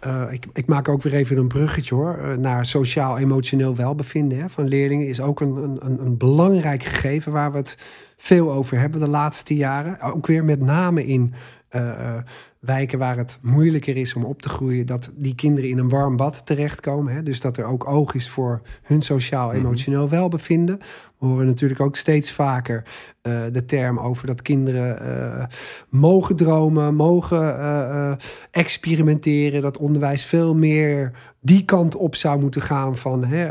[0.00, 2.18] eh, ik, ik maak ook weer even een bruggetje hoor.
[2.18, 7.32] eh, naar sociaal-emotioneel welbevinden hè, van leerlingen is ook een, een, een- een belangrijk gegeven
[7.32, 7.76] waar we het
[8.16, 10.00] veel over hebben de laatste jaren.
[10.00, 11.34] Ook weer met name in
[11.74, 12.22] eh, eh,
[12.58, 16.16] wijken waar het moeilijker is om op te groeien, dat die kinderen in een warm
[16.16, 17.14] bad terechtkomen.
[17.14, 17.22] Hè?
[17.22, 20.78] Dus dat er ook oog is voor hun sociaal-emotioneel welbevinden.
[21.18, 22.82] We horen natuurlijk ook steeds vaker
[23.22, 25.48] eh, de term over dat kinderen
[25.88, 28.18] mogen dromen, mogen
[28.50, 29.62] experimenteren.
[29.62, 31.10] Dat onderwijs veel meer
[31.40, 33.50] die kant op zou moeten gaan van hè,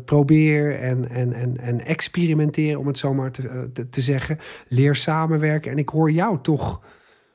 [0.00, 4.38] probeer en, en, en, en experimenteren, om het zo maar te, te, te zeggen.
[4.68, 5.70] Leer samenwerken.
[5.70, 6.80] En ik hoor jou toch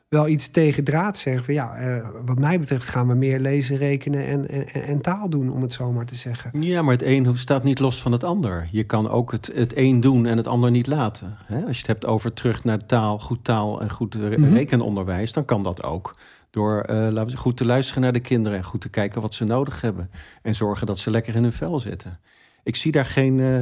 [0.09, 1.43] wel iets tegen draad zeggen.
[1.45, 5.29] Van, ja, eh, wat mij betreft gaan we meer lezen, rekenen en, en, en taal
[5.29, 6.61] doen, om het zo maar te zeggen.
[6.61, 8.67] Ja, maar het een staat niet los van het ander.
[8.71, 11.37] Je kan ook het, het een doen en het ander niet laten.
[11.45, 11.55] Hè?
[11.65, 14.53] Als je het hebt over terug naar taal, goed taal en goed re- Mhm.
[14.53, 16.15] rekenonderwijs, dan kan dat ook.
[16.49, 19.33] Door eh, laten we goed te luisteren naar de kinderen en goed te kijken wat
[19.33, 20.09] ze nodig hebben.
[20.41, 22.19] En zorgen dat ze lekker in hun vel zitten.
[22.63, 23.61] Ik zie daar geen, eh,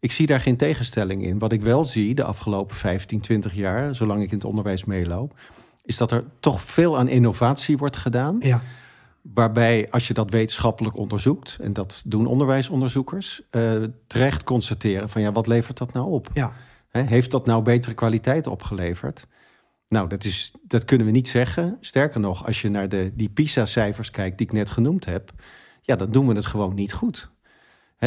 [0.00, 1.38] ik zie daar geen tegenstelling in.
[1.38, 5.34] Wat ik wel zie de afgelopen 15, 20 jaar, zolang ik in het onderwijs meeloop,
[5.84, 8.36] is dat er toch veel aan innovatie wordt gedaan.
[8.40, 8.62] Ja,
[9.32, 13.72] Waarbij, als je dat wetenschappelijk onderzoekt, en dat doen onderwijsonderzoekers, eh,
[14.06, 16.30] terecht constateren van ja, wat levert dat nou op?
[16.34, 16.52] ja.
[16.90, 19.26] Heeft dat nou betere kwaliteit opgeleverd?
[19.88, 21.76] Nou, dat, is, dat kunnen we niet zeggen.
[21.80, 25.32] Sterker nog, als je naar de, die PISA-cijfers kijkt die ik net genoemd heb,
[25.80, 27.30] ja, dan doen we het gewoon niet goed.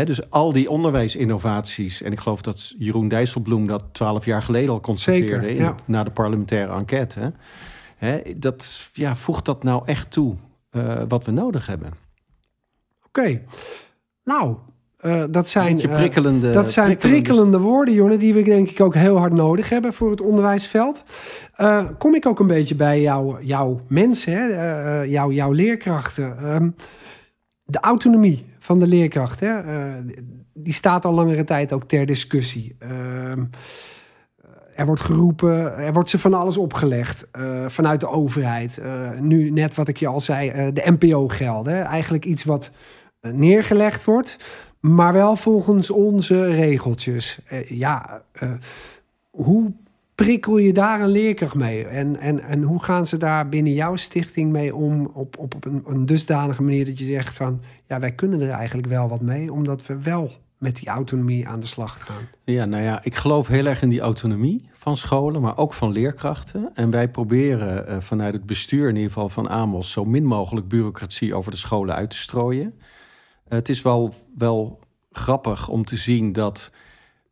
[0.05, 4.79] Dus al die onderwijsinnovaties, en ik geloof dat Jeroen Dijsselbloem dat twaalf jaar geleden al
[4.79, 5.75] constateerde Zeker, ja.
[5.85, 7.33] na de parlementaire enquête.
[7.97, 10.35] Hè, dat, ja, voegt dat nou echt toe
[10.69, 11.89] eh, wat we nodig hebben?
[13.07, 13.41] Oké.
[14.23, 14.55] Nou,
[14.97, 18.95] eh, dat zijn, eh, prikkelende, dat zijn prikkelende woorden, Jonne, die we denk ik ook
[18.95, 21.03] heel hard nodig hebben voor het onderwijsveld.
[21.57, 24.49] Eh, kom ik ook een beetje bij jou, jouw mensen, hè?
[24.49, 26.37] eh, eh, jouw, jouw leerkrachten.
[26.37, 26.69] Ehm,
[27.63, 29.59] de autonomie van de leerkracht, hè?
[29.59, 29.93] eh,
[30.53, 32.75] die staat al langere tijd ook ter discussie.
[32.79, 33.45] Ehm,
[34.75, 38.77] er wordt geroepen, er wordt ze van alles opgelegd eh, vanuit de overheid.
[38.77, 41.83] Eh, nu net wat ik je al zei, de NPO-gelden.
[41.83, 42.71] Eigenlijk iets wat
[43.21, 44.37] neergelegd wordt,
[44.79, 47.39] maar wel volgens onze regeltjes.
[47.67, 48.21] Ja,
[49.29, 49.73] hoe
[50.25, 51.85] prikkel je daar een leerkracht mee?
[51.85, 55.83] En, en, en hoe gaan ze daar binnen jouw stichting mee om op, op een,
[55.85, 57.61] een dusdanige manier dat je zegt van...
[57.85, 61.59] ja, wij kunnen er eigenlijk wel wat mee, omdat we wel met die autonomie aan
[61.59, 62.27] de slag gaan.
[62.43, 65.91] Ja, nou ja, ik geloof heel erg in die autonomie van scholen, maar ook van
[65.91, 66.69] leerkrachten.
[66.73, 70.67] En wij proberen eh, vanuit het bestuur in ieder geval van Amos zo min mogelijk
[70.67, 72.73] bureaucratie over de scholen uit te strooien.
[73.47, 74.79] Het is wel, wel
[75.11, 76.71] grappig om te zien dat,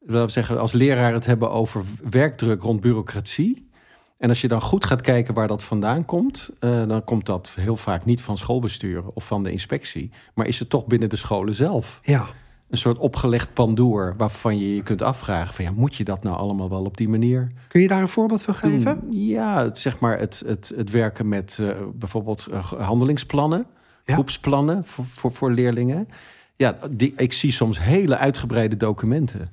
[0.05, 3.69] laten we zeggen, als leraar het hebben over werkdruk rond bureaucratie.
[4.17, 7.51] En als je dan goed gaat kijken waar dat vandaan komt, eh, dan komt dat
[7.55, 11.15] heel vaak niet van schoolbesturen of van de inspectie, maar is het toch binnen de
[11.15, 12.25] scholen zelf Ja,
[12.69, 16.37] een soort opgelegd pandoer waarvan je je kunt afvragen van ja, moet je dat nou
[16.37, 18.71] allemaal wel op die manier kun je daar een voorbeeld van doen?
[18.71, 18.99] geven?
[19.11, 23.65] Ja, het, zeg maar het, het, het werken met eh, bijvoorbeeld eh, handelingsplannen,
[24.05, 24.13] Ja.
[24.13, 26.07] groepsplannen voor, voor, voor leerlingen.
[26.55, 29.51] Ja, die, ik zie soms hele uitgebreide documenten.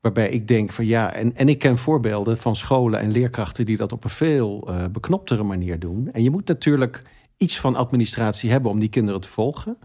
[0.00, 3.76] Waarbij ik denk van ja, en, en ik ken voorbeelden van scholen en leerkrachten die
[3.76, 6.08] dat op een veel eh, beknoptere manier doen.
[6.12, 7.02] En je moet natuurlijk
[7.36, 9.78] iets van administratie hebben om die kinderen te volgen.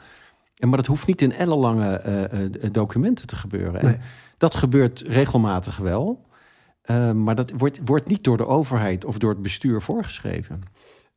[0.58, 2.40] En, maar dat hoeft niet in ellenlange eh,
[2.72, 3.86] documenten te gebeuren.
[3.86, 3.94] Nee.
[3.94, 4.02] En
[4.38, 6.30] dat gebeurt regelmatig wel.
[7.16, 10.62] Maar dat wordt, wordt niet door de overheid of door het bestuur voorgeschreven.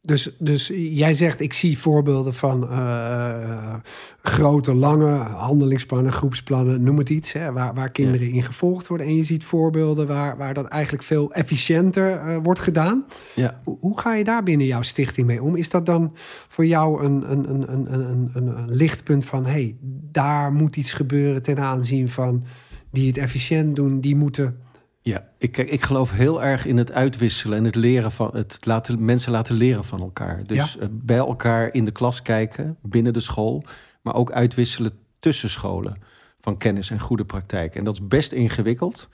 [0.06, 3.74] Dus, dus jij zegt, ik zie voorbeelden van eh,
[4.22, 9.06] grote, lange handelingsplannen, groepsplannen, noem het iets, hè, waar, waar kinderen in gevolgd worden.
[9.06, 13.04] En je ziet voorbeelden waar, waar dat eigenlijk veel efficiënter eh, wordt gedaan.
[13.34, 13.60] Ja.
[13.64, 15.56] Hoe, hoe ga je daar binnen jouw stichting mee om?
[15.56, 16.12] Is dat dan
[16.48, 19.76] voor jou een, een, een, een, een, een, een lichtpunt van, hé, hey,
[20.10, 22.44] daar moet iets gebeuren ten aanzien van
[22.90, 24.58] die het efficiënt doen, die moeten...
[25.04, 29.04] Ja, ik, ik geloof heel erg in het uitwisselen en het leren van het laten,
[29.04, 30.44] mensen laten leren van elkaar.
[30.44, 33.64] Dus eh, bij elkaar in de klas kijken, binnen de school,
[34.02, 35.96] maar ook uitwisselen tussen scholen
[36.40, 37.74] van kennis en goede praktijk.
[37.74, 39.08] En dat is best ingewikkeld,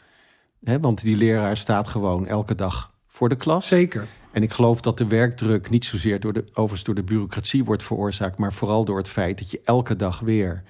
[0.65, 3.67] hè, want die leraar staat gewoon elke dag voor de klas.
[3.67, 4.07] Zeker.
[4.33, 7.83] En ik geloof dat de werkdruk niet zozeer door de, overigens door de bureaucratie wordt
[7.83, 10.63] veroorzaakt, maar vooral door het feit dat je elke dag weer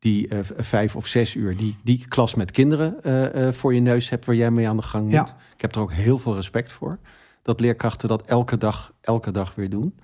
[0.00, 3.80] die eh, vijf of zes uur die, die klas met kinderen eh, eh, voor je
[3.80, 5.12] neus hebt waar jij mee aan de gang moet.
[5.12, 5.36] Ja.
[5.54, 6.98] Ik heb er ook heel veel respect voor.
[7.42, 9.98] Dat leerkrachten dat elke dag, elke dag weer doen.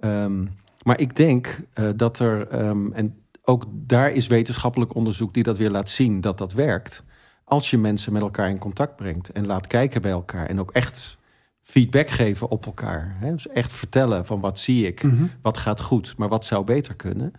[0.00, 0.46] Ehm,
[0.82, 1.60] maar ik denk
[1.96, 6.38] dat er, ehm, en ook daar is wetenschappelijk onderzoek die dat weer laat zien dat
[6.38, 7.02] dat werkt.
[7.44, 10.70] Als je mensen met elkaar in contact brengt en laat kijken bij elkaar en ook
[10.70, 11.16] echt
[11.62, 13.16] feedback geven op elkaar.
[13.18, 13.32] Hè?
[13.32, 15.24] Dus echt vertellen van wat zie ik, Mhm.
[15.42, 17.32] wat gaat goed, maar wat zou beter kunnen.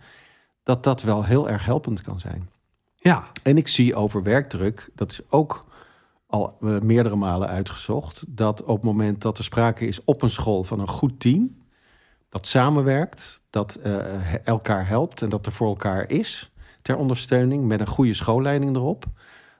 [0.64, 2.48] Dat dat wel heel erg helpend kan zijn.
[2.96, 5.64] Ja, En ik zie over werkdruk, dat is ook
[6.26, 10.30] al eh, meerdere malen uitgezocht, dat op het moment dat er sprake is op een
[10.30, 11.56] school van een goed team,
[12.28, 17.80] dat samenwerkt, dat eh, elkaar helpt en dat er voor elkaar is ter ondersteuning met
[17.80, 19.04] een goede schoolleiding erop,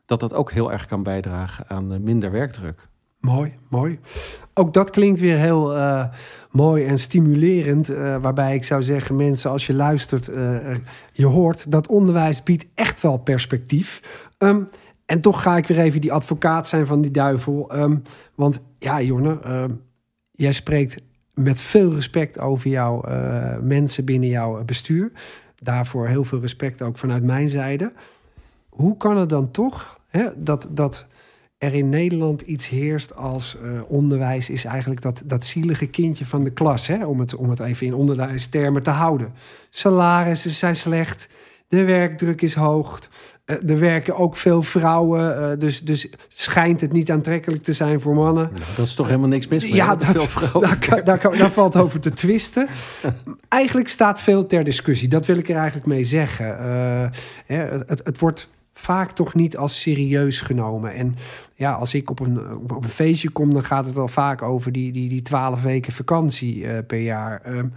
[0.07, 2.89] dat dat ook heel erg kan bijdragen aan eh, minder werkdruk.
[3.25, 3.99] Mooi, mooi.
[4.55, 6.05] Ook dat klinkt weer heel eh,
[6.51, 7.89] mooi en stimulerend.
[7.89, 10.77] eh, waarbij ik zou zeggen, mensen, als je luistert, eh,
[11.13, 14.03] je hoort dat onderwijs biedt echt wel perspectief.
[14.39, 14.63] Ehm,
[15.07, 17.71] en toch ga ik weer even die advocaat zijn van die duivel.
[17.71, 17.97] Ehm,
[18.35, 19.71] want ja, Jonne, ehm,
[20.31, 21.03] jij spreekt
[21.35, 23.03] met veel respect over jouw
[23.63, 25.13] mensen binnen jouw bestuur.
[25.63, 27.93] Daarvoor heel veel respect ook vanuit mijn zijde.
[28.69, 31.07] Hoe kan het dan toch hè, dat, dat
[31.65, 36.45] er in Nederland iets heerst als eh, onderwijs is eigenlijk dat, dat zielige kindje van
[36.45, 39.33] de klas, hè, om, het, om het even in onderwijstermen te houden.
[39.71, 41.29] Salarissen zijn slecht,
[41.69, 42.99] de werkdruk is hoog,
[43.45, 48.01] eh, er werken ook veel vrouwen, eh, dus, dus schijnt het niet aantrekkelijk te zijn
[48.01, 48.51] voor mannen.
[48.53, 49.75] Nou, dat is toch helemaal niks mis mee.
[49.75, 50.61] Ja, dat, veel vrouwen.
[50.61, 52.69] daar, kan- daar, kan- daar valt over te twisten.
[53.49, 55.09] Eigenlijk staat veel ter discussie.
[55.09, 56.47] Dat wil ik er eigenlijk mee zeggen.
[57.47, 60.95] Hè, het, het, het wordt vaak toch niet als serieus genomen.
[60.95, 61.15] En
[61.55, 64.73] ja, als ik op een, op een feestje kom, dan gaat het al vaak over
[64.73, 67.41] die, die, die 12 weken vakantie eh, per jaar.
[67.45, 67.69] Ehm,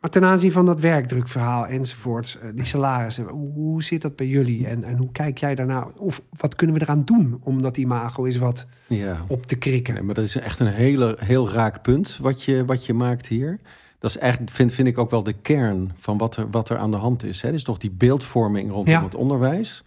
[0.00, 4.26] maar ten aanzien van dat werkdrukverhaal enzovoorts, eh, die salarissen, hoe, hoe zit dat bij
[4.26, 4.66] jullie?
[4.66, 5.86] En, en hoe kijk jij daarna?
[5.96, 9.16] Of wat kunnen we eraan doen om dat imago eens wat Ja.
[9.28, 9.94] op te krikken?
[9.94, 13.26] Nee, maar dat is echt een hele, heel raak punt wat je, wat je maakt
[13.26, 13.58] hier.
[13.98, 16.76] Dat is eigenlijk, vind, vind ik ook wel de kern van wat er, wat er
[16.78, 17.40] aan de hand is.
[17.42, 17.50] Hè.
[17.52, 19.02] Dus toch die beeldvorming rondom Ja.
[19.04, 19.84] het onderwijs.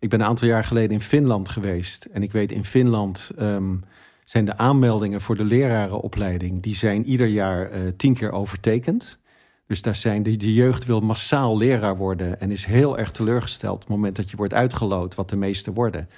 [0.00, 2.04] Ik ben een aantal jaar geleden in Finland geweest.
[2.04, 3.76] En ik weet in Finland ehm,
[4.24, 6.62] zijn de aanmeldingen voor de lerarenopleiding...
[6.62, 9.18] die zijn ieder jaar eh, tien keer overtekend.
[9.66, 12.40] Dus daar zijn de, de jeugd wil massaal leraar worden...
[12.40, 15.14] en is heel erg teleurgesteld op het moment dat je wordt uitgeloot...
[15.14, 16.08] wat de meeste worden.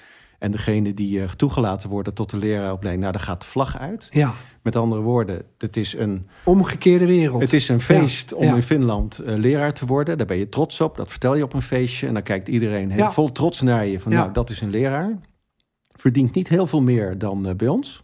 [0.43, 3.01] En degene die eh, toegelaten worden tot de leraaropleiding...
[3.05, 4.09] nou, daar gaat de vlag uit.
[4.11, 7.41] Ja, Met andere woorden, het is een, omgekeerde wereld.
[7.41, 8.55] het is een feest Ja, om ja.
[8.55, 10.19] in Finland eh, leraar te worden.
[10.19, 10.97] Daar ben je trots op.
[10.97, 12.07] Dat vertel je op een feestje.
[12.07, 13.13] En dan kijkt iedereen heel Ja.
[13.13, 14.01] vol trots naar je.
[14.01, 15.19] Van nou, dat is een leraar.
[15.93, 18.03] Verdient niet heel veel meer dan eh, bij ons.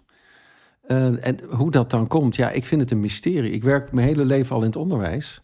[1.21, 3.51] En hoe dat dan komt, ja, ik vind het een mysterie.
[3.53, 5.43] Ik werk mijn hele leven al in het onderwijs.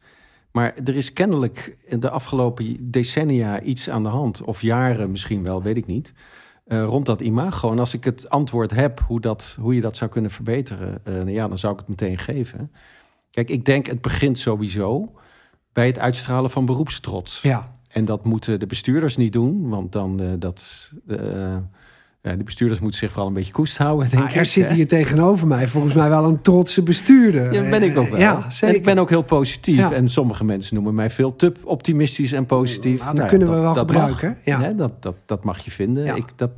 [0.53, 4.43] Maar er is kennelijk in de afgelopen decennia iets aan de hand.
[4.43, 6.13] Of jaren misschien wel, weet ik niet.
[6.65, 7.73] Eh, rond dat imago.
[7.73, 11.15] En als ik het antwoord heb hoe, dat, hoe je dat zou kunnen verbeteren, eh,
[11.15, 12.73] nou ja, dan zou ik het meteen geven.
[13.31, 15.13] Kijk, ik denk het begint sowieso
[15.73, 17.43] bij het uitstralen van beroepstrots.
[17.43, 20.91] Ja, En dat moeten de bestuurders niet doen, want dan eh, dat.
[22.25, 24.37] Ja, de bestuurders moeten zich vooral een beetje koest houden, denk ik.
[24.37, 27.53] er zit hier tegenover mij volgens mij wel een trotse bestuurder.
[27.53, 28.19] Ja, dat ben ik ook wel.
[28.19, 29.77] Ja, en ik ben ook heel positief.
[29.77, 29.93] Ja.
[29.93, 32.99] En sommige mensen noemen mij veel te optimistisch en positief.
[32.99, 34.61] Nou, dat Nou kunnen we wel gebruiken, ja.
[34.61, 36.17] Hè, dat, dat, dat mag je vinden.
[36.17, 36.51] Ik, dat,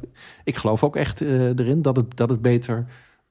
[0.45, 2.87] ik geloof ook echt eh, erin dat het, dat het beter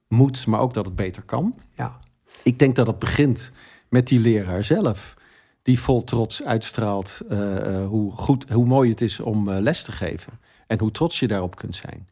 [0.07, 1.55] moet, maar ook dat het beter kan.
[1.73, 1.99] Ja.
[2.43, 3.51] Ik denk dat het begint
[3.89, 5.13] met die leraar zelf.
[5.61, 9.91] Die vol trots uitstraalt eh, eh, hoe, goed, hoe mooi het is om les te
[9.91, 10.33] geven.
[10.67, 12.07] En hoe trots je daarop kunt zijn.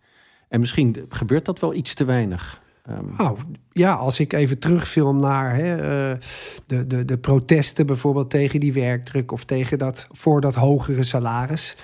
[0.54, 2.62] En misschien gebeurt dat wel iets te weinig.
[3.18, 3.38] Nou,
[3.72, 6.20] ja, als ik even terugfilm naar hè, eh,
[6.66, 11.76] de, de, de protesten bijvoorbeeld tegen die werkdruk of tegen dat, voor dat hogere salaris.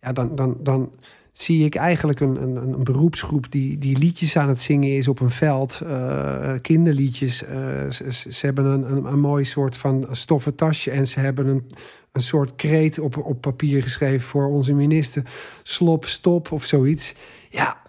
[0.00, 0.92] Ja, dan, dan, dan
[1.32, 5.20] zie ik eigenlijk een, een, een beroepsgroep die, die liedjes aan het zingen is op
[5.20, 5.80] een veld.
[5.80, 7.44] eh, kinderliedjes.
[7.44, 7.90] eh,
[8.28, 11.66] ze hebben een, een, een mooi soort van stoffen tasje en ze hebben een,
[12.12, 15.22] een soort kreet op, op papier geschreven voor onze minister.
[15.62, 17.14] Slop, stop of zoiets.
[17.50, 17.81] Ja,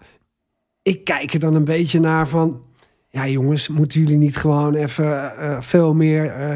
[0.84, 2.62] ik kijk er dan een beetje naar van...
[3.10, 6.54] Ja, jongens, moeten jullie niet gewoon even eh, veel meer eh,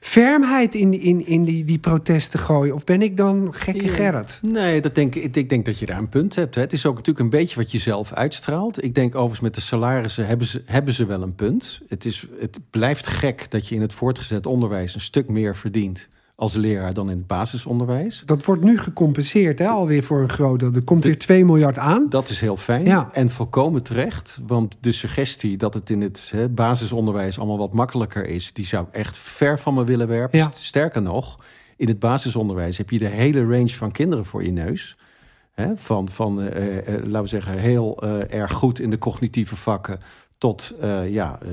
[0.00, 2.74] fermheid in, in, in die, die protesten gooien?
[2.74, 3.92] Of ben ik dan gekke Ja.
[3.92, 4.38] Gerrit?
[4.42, 6.54] Nee, dat denk ik, ik denk dat je daar een punt hebt.
[6.54, 6.60] Hè.
[6.60, 8.84] Het is ook natuurlijk een beetje wat je zelf uitstraalt.
[8.84, 11.80] Ik denk overigens met de salarissen hebben ze, hebben ze wel een punt.
[11.88, 14.94] Het, is, het blijft gek dat je in het voortgezet onderwijs...
[14.94, 16.08] een stuk meer verdient
[16.38, 18.22] als leraar dan in het basisonderwijs.
[18.26, 20.72] Dat wordt nu gecompenseerd, hè, alweer voor een groot deel.
[20.72, 22.06] Er komt weer 2 miljard aan.
[22.08, 23.08] Dat is heel fijn Ja.
[23.12, 24.38] en volkomen terecht.
[24.46, 28.52] Want de suggestie dat het in het hè, basisonderwijs allemaal wat makkelijker is...
[28.52, 30.38] die zou ik echt ver van me willen werpen.
[30.38, 30.50] Ja.
[30.52, 31.38] Sterker nog,
[31.76, 34.96] in het basisonderwijs heb je de hele range van kinderen voor je neus.
[35.52, 39.56] Hè, van, van eh, eh, eh, laten we zeggen, heel erg goed in de cognitieve
[39.56, 40.00] vakken...
[40.38, 41.48] tot eh, ja, eh,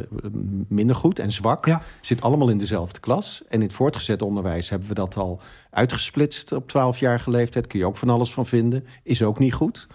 [0.67, 1.65] minder goed en zwak.
[1.65, 1.81] Ja.
[2.01, 3.41] Zit allemaal in dezelfde klas.
[3.47, 7.67] En in het voortgezet onderwijs hebben we dat al uitgesplitst op 12-jarige leeftijd.
[7.67, 8.85] Kun je ook van alles van vinden.
[9.03, 9.87] Is ook niet goed.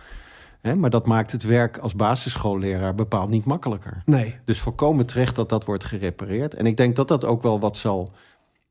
[0.61, 4.03] Hè, maar dat maakt het werk als basisschoolleraar bepaald niet makkelijker.
[4.05, 4.37] Nee.
[4.45, 6.55] Dus volkomen terecht dat dat wordt gerepareerd.
[6.55, 8.13] En ik denk dat dat ook wel wat zal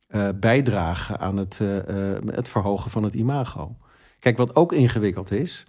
[0.10, 1.78] uh, bijdragen aan het, uh,
[2.26, 3.76] het verhogen van het imago.
[4.20, 5.66] Kijk, wat ook ingewikkeld is,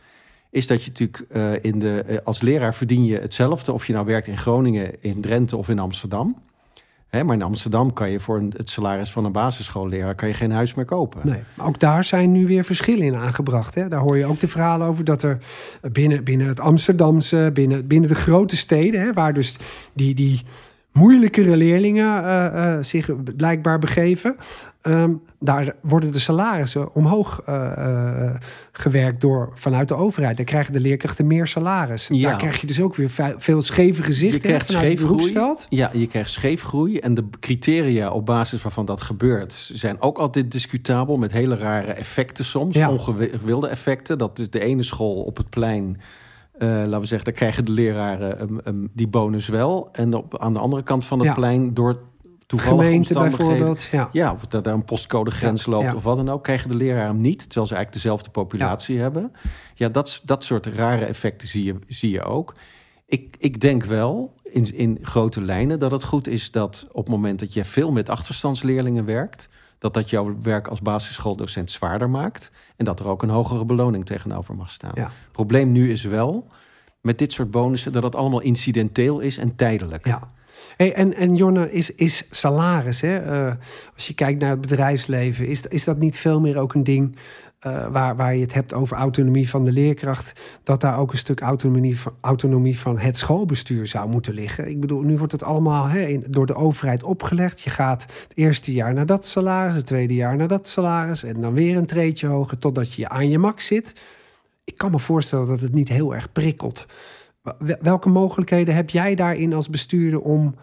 [0.51, 4.27] is dat je natuurlijk in de, als leraar verdien je hetzelfde of je nou werkt
[4.27, 6.37] in Groningen, in Drenthe of in Amsterdam.
[7.09, 10.51] Hè, maar in Amsterdam kan je voor het salaris van een basisschoolleraar kan je geen
[10.51, 11.21] huis meer kopen.
[11.25, 13.75] Nee, maar ook daar zijn nu weer verschillen in aangebracht.
[13.75, 13.89] Hè?
[13.89, 15.39] Daar hoor je ook de verhalen over dat er
[15.93, 19.57] binnen, binnen het Amsterdamse, binnen, binnen de grote steden, hè, waar dus
[19.93, 20.43] die, die
[20.93, 24.37] moeilijkere leerlingen uh, zich blijkbaar begeven.
[24.83, 28.35] Um, daar worden de salarissen omhoog uh,
[28.73, 30.37] gewerkt door vanuit de overheid.
[30.37, 32.09] Daar krijgen de leerkrachten meer salaris.
[32.13, 32.29] Ja.
[32.29, 35.55] Daar krijg je dus ook weer veel scheve gezichten je krijgt vanuit scheefgroei.
[35.69, 36.99] Ja, je krijgt scheefgroei.
[36.99, 39.71] En de criteria op basis waarvan dat gebeurt...
[39.73, 42.77] zijn ook altijd discutabel met hele rare effecten soms.
[42.77, 42.91] Ja.
[42.91, 44.19] Ongewilde effecten.
[44.19, 46.01] Dat is de ene school op het plein...
[46.59, 49.89] Uh, laten we zeggen, daar krijgen de leraren um, um, die bonus wel.
[49.93, 51.35] En op, aan de andere kant van het ja.
[51.35, 52.01] plein, door
[52.51, 53.83] toevallige Gemeente bijvoorbeeld.
[53.83, 54.09] Ja.
[54.13, 55.95] ja, of dat er een postcodegrens ja, loopt ja.
[55.95, 59.33] of wat dan ook, krijgen de leraren hem niet, terwijl ze eigenlijk dezelfde populatie hebben.
[59.75, 62.55] Ja, dat, dat soort rare effecten zie je, zie je ook.
[63.07, 67.15] Ik, ik denk wel in, in grote lijnen dat het goed is dat op het
[67.15, 72.51] moment dat je veel met achterstandsleerlingen werkt, dat dat jouw werk als basisschooldocent zwaarder maakt.
[72.77, 74.93] En dat er ook een hogere beloning tegenover mag staan.
[74.95, 75.11] Ja.
[75.33, 76.47] Probleem nu is wel,
[77.01, 80.07] met dit soort bonussen, dat het allemaal incidenteel is en tijdelijk.
[80.07, 80.21] Ja.
[80.89, 83.47] En, en Jonne, is, is salaris, hè?
[83.47, 83.53] Uh,
[83.95, 87.17] als je kijkt naar het bedrijfsleven, is, is dat niet veel meer ook een ding
[87.67, 91.19] uh, waar, waar je het hebt over autonomie van de leerkracht, dat daar ook een
[91.19, 94.69] stuk autonomie van, autonomie van het schoolbestuur zou moeten liggen.
[94.69, 97.61] Ik bedoel, nu wordt het allemaal hè, door de overheid opgelegd.
[97.61, 101.41] Je gaat het eerste jaar naar dat salaris, het tweede jaar naar dat salaris en
[101.41, 103.93] dan weer een treetje hoger totdat je aan je max zit.
[104.65, 106.87] Ik kan me voorstellen dat het niet heel erg prikkelt.
[107.81, 110.55] Welke mogelijkheden heb jij daarin als bestuurder om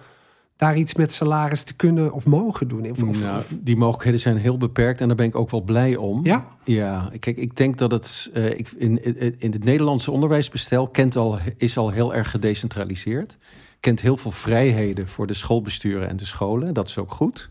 [0.55, 2.89] daar iets met salaris te kunnen of mogen doen?
[2.89, 5.95] Of, of, nou, die mogelijkheden zijn heel beperkt en daar ben ik ook wel blij
[5.95, 6.25] om.
[6.25, 6.47] Ja?
[6.63, 9.03] Ja, kijk, ik denk dat het uh, ik, in,
[9.39, 13.37] in, het Nederlandse onderwijsbestel kent al, is al heel erg gedecentraliseerd.
[13.79, 16.73] Kent heel veel vrijheden voor de schoolbesturen en de scholen.
[16.73, 17.49] Dat is ook goed.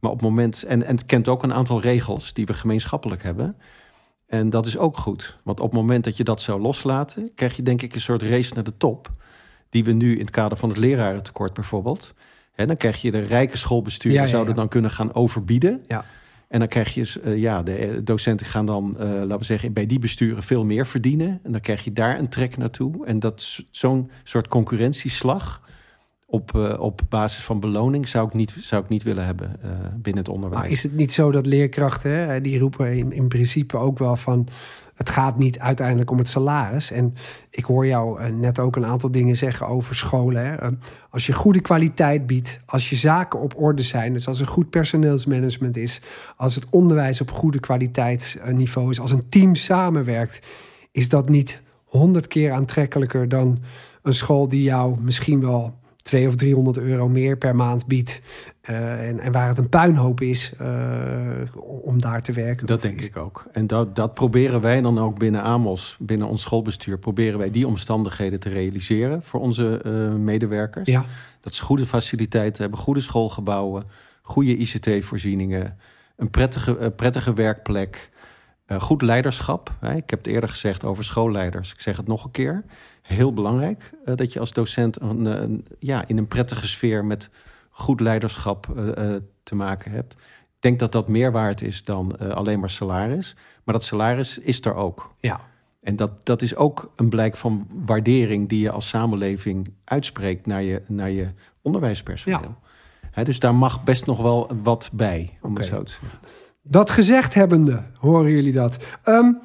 [0.00, 3.22] Maar op het moment, en, en het kent ook een aantal regels die we gemeenschappelijk
[3.22, 3.56] hebben.
[4.26, 5.38] En dat is ook goed.
[5.42, 8.22] Want op het moment dat je dat zou loslaten, krijg je denk ik een soort
[8.22, 9.10] race naar de top.
[9.70, 12.14] Die we nu in het kader van het lerarentekort bijvoorbeeld.
[12.52, 15.82] Hè, dan krijg je de rijke schoolbesturen Ja, ja, zouden dan kunnen gaan overbieden.
[15.86, 16.04] Ja.
[16.48, 19.86] En dan krijg je, eh, ja, de docenten gaan dan, eh, laten we zeggen, bij
[19.86, 21.40] die besturen veel meer verdienen.
[21.42, 23.06] En dan krijg je daar een trek naartoe.
[23.06, 25.62] En dat is zo'n soort concurrentieslag
[26.34, 29.70] op, eh, op basis van beloning zou ik niet, zou ik niet willen hebben eh,
[29.96, 30.62] binnen het onderwijs.
[30.62, 34.48] Maar is het niet zo dat leerkrachten, die roepen in, in principe ook wel van...
[34.94, 36.90] het gaat niet uiteindelijk om het salaris.
[36.90, 37.14] En
[37.50, 40.46] ik hoor jou eh, net ook een aantal dingen zeggen over scholen.
[40.46, 40.68] Hè.
[41.10, 44.12] Als je goede kwaliteit biedt, als je zaken op orde zijn...
[44.12, 46.00] dus als er goed personeelsmanagement is...
[46.36, 49.00] als het onderwijs op goede kwaliteitsniveau is...
[49.00, 50.40] als een team samenwerkt,
[50.92, 53.28] is dat niet honderd keer aantrekkelijker...
[53.28, 53.58] dan
[54.02, 58.20] een school die jou misschien wel 200 of 300 euro meer per maand biedt.
[58.70, 60.68] Uh, en, en, waar het een puinhoop is uh,
[61.82, 62.66] om daar te werken.
[62.66, 63.46] Dat denk ik ook.
[63.52, 67.66] En dat, dat proberen wij dan ook binnen AMOS, binnen ons schoolbestuur, proberen wij die
[67.66, 70.88] omstandigheden te realiseren voor onze uh, medewerkers.
[70.88, 71.04] Ja.
[71.40, 73.84] Dat ze goede faciliteiten hebben, goede schoolgebouwen,
[74.22, 75.78] goede ICT-voorzieningen,
[76.16, 78.10] een prettige, prettige werkplek,
[78.78, 79.72] goed leiderschap.
[79.80, 81.72] Ik heb het eerder gezegd over schoolleiders.
[81.72, 82.64] Ik zeg het nog een keer
[83.02, 83.90] heel belangrijk.
[84.04, 87.30] Uh, dat je als docent een, een, ja, in een prettige sfeer met
[87.70, 90.12] goed leiderschap uh, te maken hebt.
[90.14, 93.36] Ik denk dat dat meer waard is dan alleen maar salaris.
[93.64, 95.14] Maar dat salaris is er ook.
[95.18, 95.40] Ja.
[95.80, 100.62] En dat, dat is ook een blijk van waardering die je als samenleving uitspreekt naar
[100.62, 101.28] je, naar je
[101.62, 102.56] onderwijspersoneel.
[103.14, 103.24] Ja.
[103.24, 106.18] Dus daar mag best nog wel wat bij, om het zo te zeggen.
[106.66, 108.76] Dat gezegd hebbende, horen jullie dat?
[109.04, 109.38] Um,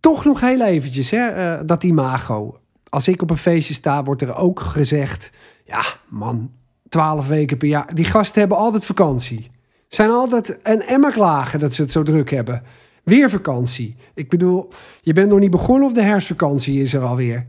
[0.00, 2.58] toch nog heel eventjes, hè, uh, dat imago.
[2.88, 5.30] Als ik op een feestje sta, wordt er ook gezegd...
[5.64, 6.50] ja, man,
[6.88, 7.94] twaalf weken per jaar.
[7.94, 9.50] Die gasten hebben altijd vakantie.
[9.88, 12.62] Zijn altijd een emmer klagen dat ze het zo druk hebben.
[13.04, 13.96] Weer vakantie.
[14.14, 14.68] Ik bedoel,
[15.00, 17.46] je bent nog niet begonnen of de herfstvakantie is er alweer.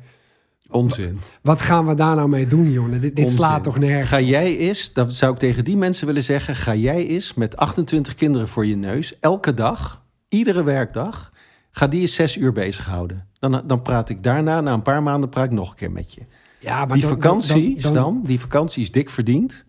[0.69, 1.19] Onzin.
[1.41, 3.01] Wat gaan we daar nou mee doen, jongen?
[3.01, 6.23] Dit, dit slaat toch nergens Ga jij eens, dat zou ik tegen die mensen willen
[6.23, 6.55] zeggen...
[6.55, 9.19] ga jij eens met 28 kinderen voor je neus...
[9.19, 11.31] elke dag, iedere werkdag...
[11.71, 13.27] ga die eens zes uur bezighouden.
[13.39, 15.29] Dan, dan praat ik daarna, na een paar maanden...
[15.29, 16.21] praat ik nog een keer met je.
[16.59, 19.65] Ja, maar Die dan- vakantie, dan- dan- Stan, die vakantie is dik verdiend.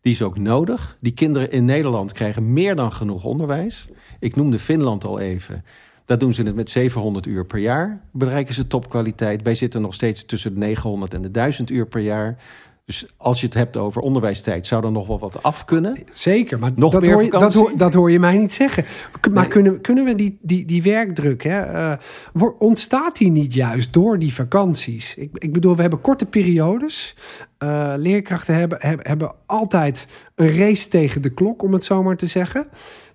[0.00, 0.96] Die is ook nodig.
[1.00, 3.88] Die kinderen in Nederland krijgen meer dan genoeg onderwijs.
[4.20, 5.64] Ik noemde Finland al even.
[6.10, 8.00] Daar doen ze het met 700 uur per jaar.
[8.12, 9.42] Bereiken ze topkwaliteit.
[9.42, 12.36] Wij zitten nog steeds tussen de 900 en de 1000 uur per jaar.
[12.84, 15.96] Dus als je het hebt over onderwijstijd, zou er nog wel wat af kunnen.
[16.10, 18.84] Zeker, maar nog dat, meer hoor je, dat, hoor, dat hoor je mij niet zeggen.
[19.32, 21.92] Maar kunnen, kunnen we die, die, die werkdruk, hè,
[22.32, 25.14] uh, ontstaat die niet juist door die vakanties?
[25.14, 27.16] Ik, ik bedoel, we hebben korte periodes.
[27.62, 32.16] Uh, leerkrachten hebben, hebben, hebben altijd een race tegen de klok, om het zo maar
[32.16, 32.68] te zeggen.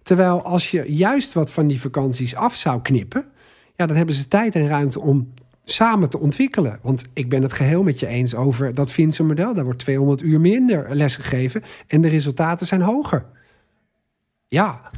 [0.06, 3.26] Terwijl als je juist wat van die vakanties af zou knippen,
[3.76, 5.34] ja, dan hebben ze tijd en ruimte om
[5.64, 6.80] samen te ontwikkelen.
[6.82, 9.54] Want ik ben het geheel met je eens over dat Finse model.
[9.54, 13.26] Daar wordt 200 uur minder lesgegeven en de resultaten zijn hoger.
[14.48, 14.92] Ja,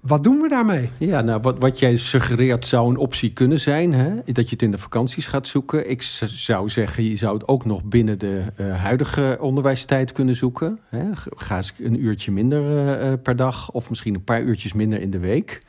[0.00, 0.90] wat doen we daarmee?
[0.98, 3.92] Ja, nou, wat, wat jij suggereert zou een optie kunnen zijn.
[3.92, 4.14] Hè?
[4.24, 5.90] Dat je het in de vakanties gaat zoeken.
[5.90, 10.78] Ik zou zeggen, je zou het ook nog binnen de uh, huidige onderwijstijd kunnen zoeken.
[10.88, 11.04] Hè?
[11.36, 15.10] Ga eens een uurtje minder uh, per dag of misschien een paar uurtjes minder in
[15.10, 15.62] de week.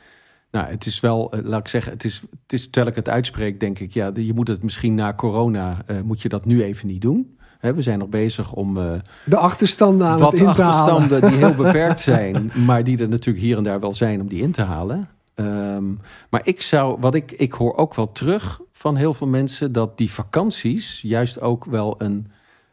[0.50, 3.60] Nou, het is wel, laat ik zeggen, het is, het is terwijl ik het uitspreek,
[3.60, 7.00] denk ik, ja, je moet het misschien na corona, moet je dat nu even niet
[7.00, 7.36] doen
[7.70, 8.76] we zijn nog bezig om.
[8.76, 8.92] Uh,
[9.24, 13.44] de achterstanden aan wat het in achterstanden die heel beperkt zijn, maar die er natuurlijk
[13.44, 15.08] hier en daar wel zijn om die in te halen.
[15.34, 16.00] Um,
[16.30, 19.98] maar ik zou, wat ik, ik hoor ook wel terug van heel veel mensen dat
[19.98, 22.30] die vakanties juist ook wel een,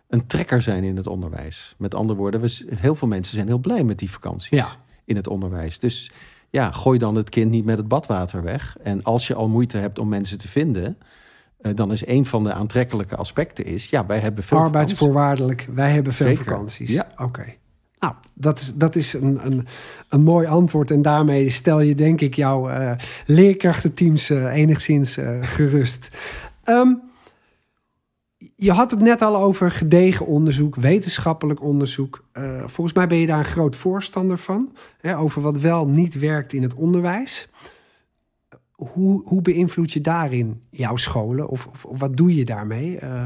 [0.07, 1.75] een trekker zijn in het onderwijs.
[1.77, 4.67] Met andere woorden, we, heel veel mensen zijn heel blij met die vakanties ja.
[5.05, 5.79] in het onderwijs.
[5.79, 6.11] Dus
[6.49, 8.77] ja, gooi dan het kind niet met het badwater weg.
[8.83, 10.97] En als je al moeite hebt om mensen te vinden,
[11.75, 15.67] dan is een van de aantrekkelijke aspecten is, ja, wij hebben veel arbeidsvoorwaardelijk.
[15.73, 16.91] Wij hebben veel vakanties.
[16.91, 17.45] Ja, oké.
[17.99, 19.67] Nou, dat is, dat is een, een,
[20.09, 20.91] een mooi antwoord.
[20.91, 22.91] En daarmee stel je, denk ik, jouw uh,
[23.25, 26.09] leerkrachtenteams uh, enigszins gerust.
[26.65, 27.01] Um,
[28.55, 32.23] je had het net al over gedegen onderzoek, wetenschappelijk onderzoek.
[32.65, 34.75] volgens mij ben je daar een groot voorstander van.
[35.01, 37.49] Hè, over wat wel niet werkt in het onderwijs
[38.87, 41.47] hoe, hoe beïnvloed je daarin jouw scholen?
[41.47, 42.99] Of, of, wat doe je daarmee?
[43.03, 43.25] Uh...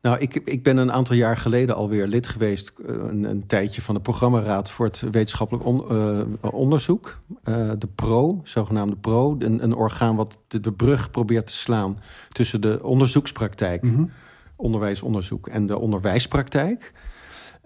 [0.00, 3.82] Nou, ik, ik ben een aantal jaar geleden alweer lid geweest, eh, een, een tijdje
[3.82, 7.20] van de programmaraad voor het wetenschappelijk on, uh, onderzoek.
[7.44, 11.98] Uh, de PRO, zogenaamde PRO, een, een orgaan wat de, de, brug probeert te slaan
[12.32, 14.10] tussen de onderzoekspraktijk, mm -hmm.
[14.56, 16.92] onderwijsonderzoek en de onderwijspraktijk.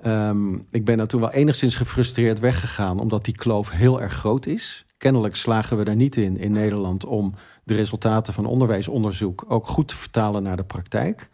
[0.06, 4.46] Um, ik ben daar toen wel enigszins gefrustreerd weggegaan, omdat die kloof heel erg groot
[4.46, 4.86] is.
[4.98, 7.34] Kennelijk slagen we er niet in in Nederland om
[7.64, 11.28] de resultaten van onderwijsonderzoek ook goed te vertalen naar de praktijk.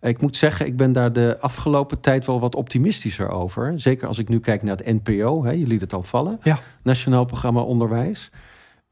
[0.00, 3.80] Ik moet zeggen, ik ben daar de afgelopen tijd wel wat optimistischer over.
[3.80, 6.58] Zeker als ik nu kijk naar het NPO, hè, je liet het al vallen, ja.
[6.82, 8.30] Nationaal Programma Onderwijs.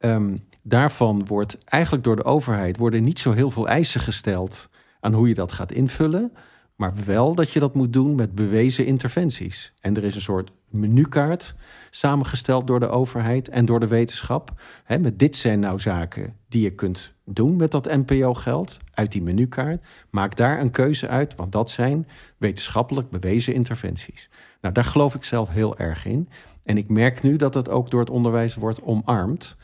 [0.01, 4.69] Um, daarvan wordt eigenlijk door de overheid worden niet zo heel veel eisen gesteld
[5.01, 6.33] aan hoe je dat gaat invullen.
[6.79, 9.73] Maar wel dat je dat moet doen met bewezen interventies.
[9.81, 11.55] En er is een soort menukaart
[11.91, 14.61] samengesteld door de overheid en door de wetenschap.
[15.01, 19.85] Met dit zijn nou zaken die je kunt doen met dat NPO-geld uit die menukaart.
[20.11, 24.31] Maak daar een keuze uit, want dat zijn wetenschappelijk bewezen interventies.
[24.61, 26.29] Nou, daar geloof ik zelf heel erg in.
[26.65, 29.57] En ik merk nu dat dat ook door het onderwijs wordt omarmd.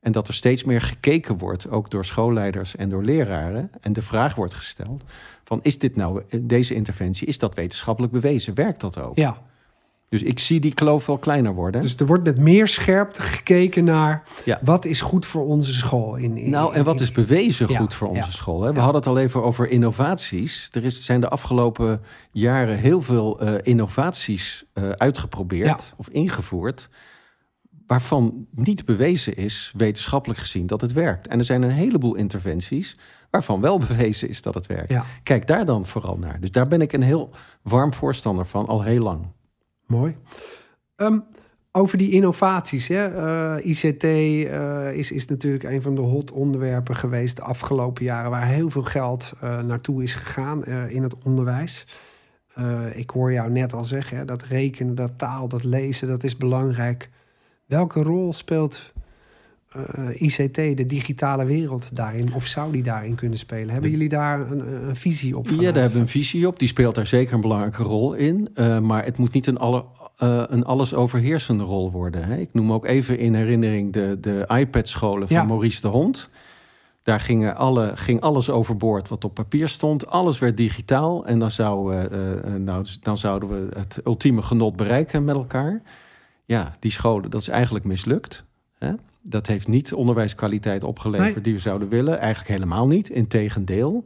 [0.00, 3.70] En dat er steeds meer gekeken wordt, ook door schoolleiders en door leraren.
[3.80, 5.04] En de vraag wordt gesteld:
[5.44, 8.54] van is dit nou, deze interventie, is dat wetenschappelijk bewezen?
[8.54, 9.16] Werkt dat ook?
[9.16, 9.42] Ja.
[10.12, 11.80] Dus ik zie die kloof wel kleiner worden.
[11.80, 14.22] Dus er wordt met meer scherpte gekeken naar
[14.62, 16.16] wat is goed voor onze school.
[16.16, 18.62] In, in nou, en wat is bewezen goed voor onze school?
[18.62, 18.72] Hè?
[18.72, 20.68] We hadden het al even over innovaties.
[20.72, 22.00] Er is, zijn de afgelopen
[22.32, 26.88] jaren heel veel uh, innovaties uh, uitgeprobeerd of ingevoerd.
[27.86, 31.28] Waarvan niet bewezen is, wetenschappelijk gezien, dat het werkt.
[31.28, 32.96] En er zijn een heleboel interventies
[33.32, 34.94] waarvan wel bewezen is dat het werkt.
[35.22, 36.40] Kijk daar dan vooral naar.
[36.40, 37.30] Dus daar ben ik een heel
[37.62, 39.26] warm voorstander van, al heel lang.
[39.86, 40.16] Mooi.
[40.96, 41.18] Ehm,
[41.72, 42.88] over die innovaties.
[42.88, 43.06] Hè?
[43.06, 48.30] Eh, ICT eh, is, is natuurlijk een van de hot onderwerpen geweest de afgelopen jaren,
[48.30, 51.86] waar heel veel geld uh, naartoe is gegaan in het onderwijs.
[52.94, 56.36] ik hoor jou net al zeggen, hè, dat rekenen, dat taal, dat lezen, dat is
[56.36, 57.10] belangrijk.
[57.66, 58.91] Welke rol speelt
[60.14, 62.34] ICT, de digitale wereld, daarin?
[62.34, 63.70] Of zou die daarin kunnen spelen?
[63.70, 65.48] Hebben jullie daar een, een visie op?
[65.48, 66.58] Ja, daar hebben we een visie op.
[66.58, 68.48] Die speelt daar zeker een belangrijke rol in.
[68.54, 69.84] Uh, maar het moet niet een, alle,
[70.22, 72.24] uh, een alles overheersende rol worden.
[72.24, 72.36] Hè?
[72.36, 75.44] Ik noem ook even in herinnering de, de iPad-scholen van ja.
[75.44, 76.30] Maurice de Hond.
[77.02, 80.06] Daar gingen alle, ging alles overboord wat op papier stond.
[80.06, 81.26] Alles werd digitaal.
[81.26, 81.94] En dan, zou,
[82.58, 85.82] nou, dan zouden we het ultieme genot bereiken met elkaar.
[86.44, 88.44] Ja, die scholen, dat is eigenlijk mislukt.
[88.78, 88.92] Hè?
[89.22, 91.42] Dat heeft niet onderwijskwaliteit opgeleverd nee.
[91.42, 92.18] die we zouden willen.
[92.18, 93.08] Eigenlijk helemaal niet.
[93.10, 94.04] Integendeel.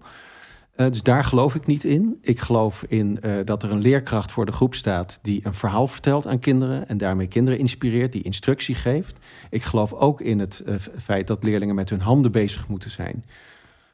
[0.76, 2.18] Uh, dus daar geloof ik niet in.
[2.20, 5.86] Ik geloof in uh, dat er een leerkracht voor de groep staat die een verhaal
[5.86, 9.16] vertelt aan kinderen en daarmee kinderen inspireert, die instructie geeft.
[9.50, 13.24] Ik geloof ook in het uh, feit dat leerlingen met hun handen bezig moeten zijn.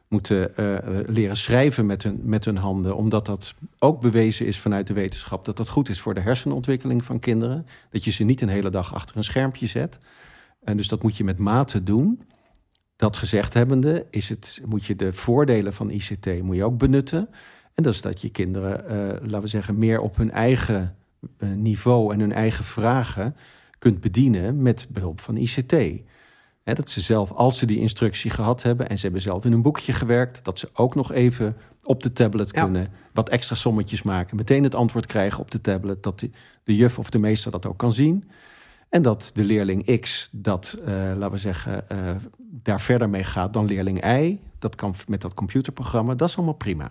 [0.08, 0.52] Moeten
[1.06, 5.44] leren schrijven met hun, met hun handen, omdat dat ook bewezen is vanuit de wetenschap
[5.44, 7.66] dat dat goed is voor de hersenontwikkeling van kinderen.
[7.90, 9.98] Dat je ze niet een hele dag achter een schermpje zet.
[10.64, 12.22] En dus dat moet je met mate doen.
[12.96, 17.28] Dat gezegd hebbende, is het, moet je de voordelen van ICT moet je ook benutten.
[17.74, 20.96] En dat is dat je kinderen, uh, laten we zeggen, meer op hun eigen
[21.38, 23.36] uh, niveau en hun eigen vragen
[23.78, 25.72] kunt bedienen met behulp van ICT.
[26.62, 29.52] He, dat ze zelf, als ze die instructie gehad hebben en ze hebben zelf in
[29.52, 32.62] een boekje gewerkt, dat ze ook nog even op de tablet ja.
[32.62, 36.30] kunnen wat extra sommetjes maken, meteen het antwoord krijgen op de tablet, dat de,
[36.64, 38.30] de juf of de meester dat ook kan zien.
[38.92, 41.98] En dat de leerling X dat, uh, laten we zeggen, uh,
[42.38, 44.38] daar verder mee gaat dan leerling Y.
[44.58, 46.14] Dat kan met dat computerprogramma.
[46.14, 46.90] Dat is allemaal prima.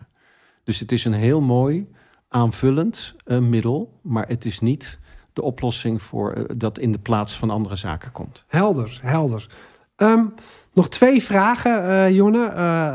[0.63, 1.91] Dus het is een heel mooi
[2.27, 3.99] aanvullend uh, middel.
[4.01, 4.99] Maar het is niet
[5.33, 8.43] de oplossing voor dat in de plaats van andere zaken komt.
[8.47, 9.49] Helder, helder.
[9.97, 10.33] Um,
[10.73, 12.49] nog twee vragen, Jonne.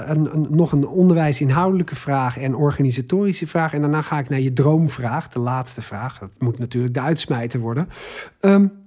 [0.07, 3.73] Een, een, nog een onderwijsinhoudelijke vraag en organisatorische vraag.
[3.73, 6.19] En daarna ga ik naar je droomvraag, de laatste vraag.
[6.19, 7.89] Dat moet natuurlijk de uitsmijter worden.
[8.41, 8.85] Um,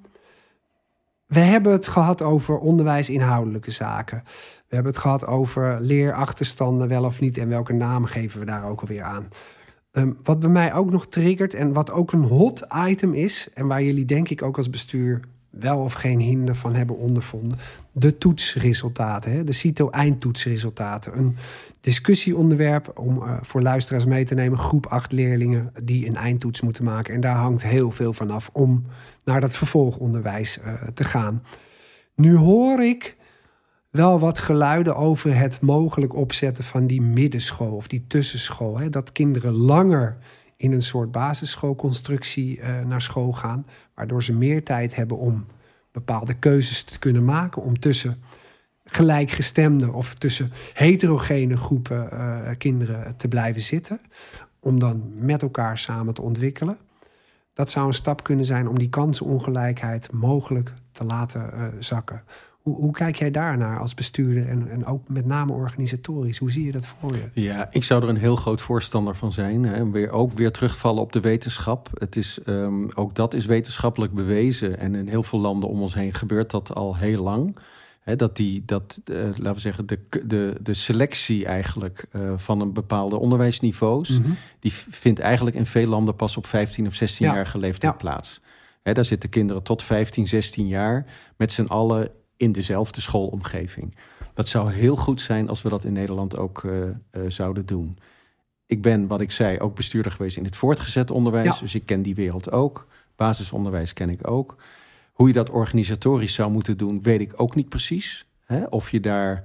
[1.30, 4.24] we hebben het gehad over onderwijsinhoudelijke zaken.
[4.68, 8.70] We hebben het gehad over leerachterstanden, wel of niet, en welke naam geven we daar
[8.70, 9.28] ook alweer aan.
[9.92, 13.68] Um, wat bij mij ook nog triggert en wat ook een hot item is, en
[13.68, 15.20] waar jullie denk ik ook als bestuur
[15.50, 17.58] wel of geen hinder van hebben ondervonden,
[17.91, 19.43] de toetsresultaten, hè?
[19.43, 21.18] de CITO-eindtoetsresultaten.
[21.18, 21.38] Een
[21.82, 26.84] discussieonderwerp om uh, voor luisteraars mee te nemen, groep acht leerlingen die een eindtoets moeten
[26.84, 27.14] maken.
[27.14, 28.86] En daar hangt heel veel van af om
[29.24, 31.43] naar dat vervolgonderwijs uh, te gaan.
[32.16, 33.18] Nu hoor ik
[33.89, 38.80] wel wat geluiden over het mogelijk opzetten van die middenschool of die tussenschool.
[38.80, 38.89] Hè?
[38.89, 40.18] Dat kinderen langer
[40.60, 45.45] in een soort basisschoolconstructie uh, naar school gaan, waardoor ze meer tijd hebben om
[45.91, 48.22] bepaalde keuzes te kunnen maken, om tussen
[48.84, 54.01] gelijkgestemde of tussen heterogene groepen uh, kinderen te blijven zitten,
[54.60, 56.78] om dan met elkaar samen te ontwikkelen.
[57.53, 62.24] Dat zou een stap kunnen zijn om die kansenongelijkheid mogelijk te laten uh, zakken.
[62.70, 66.38] Hoe, hoe, kijk jij daarnaar als bestuurder en, en ook met name organisatorisch?
[66.38, 67.41] Hoe zie je dat voor je?
[67.41, 69.63] Ja, ik zou er een heel groot voorstander van zijn.
[69.63, 69.89] Hè.
[69.89, 71.89] Weer, ook weer terugvallen op de wetenschap.
[71.93, 74.80] Het is, um, ook dat is wetenschappelijk bewezen.
[74.80, 77.57] En in heel veel landen om ons heen gebeurt dat al heel lang.
[77.99, 82.61] He, dat die, dat, uh, laten we zeggen, de, de, de selectie eigenlijk uh, van
[82.61, 84.36] een bepaalde onderwijsniveaus, mm -hmm.
[84.59, 87.36] die vindt eigenlijk in veel landen pas op 15 of 16 ja.
[87.36, 87.91] jaar ja.
[87.91, 88.41] plaats.
[88.82, 91.05] He, daar zitten kinderen tot 15, 16 jaar
[91.38, 92.09] met z'n allen
[92.40, 93.96] in dezelfde schoolomgeving.
[94.34, 96.84] Dat zou heel goed zijn als we dat in Nederland ook uh,
[97.28, 97.98] zouden doen.
[98.66, 101.60] Ik ben, wat ik zei, ook bestuurder geweest in het voortgezet onderwijs, ja.
[101.60, 102.88] dus ik ken die wereld ook.
[103.16, 104.56] Basisonderwijs ken ik ook.
[105.12, 108.26] Hoe je dat organisatorisch zou moeten doen, weet ik ook niet precies.
[108.46, 108.66] Hè?
[108.66, 109.44] Of je daar.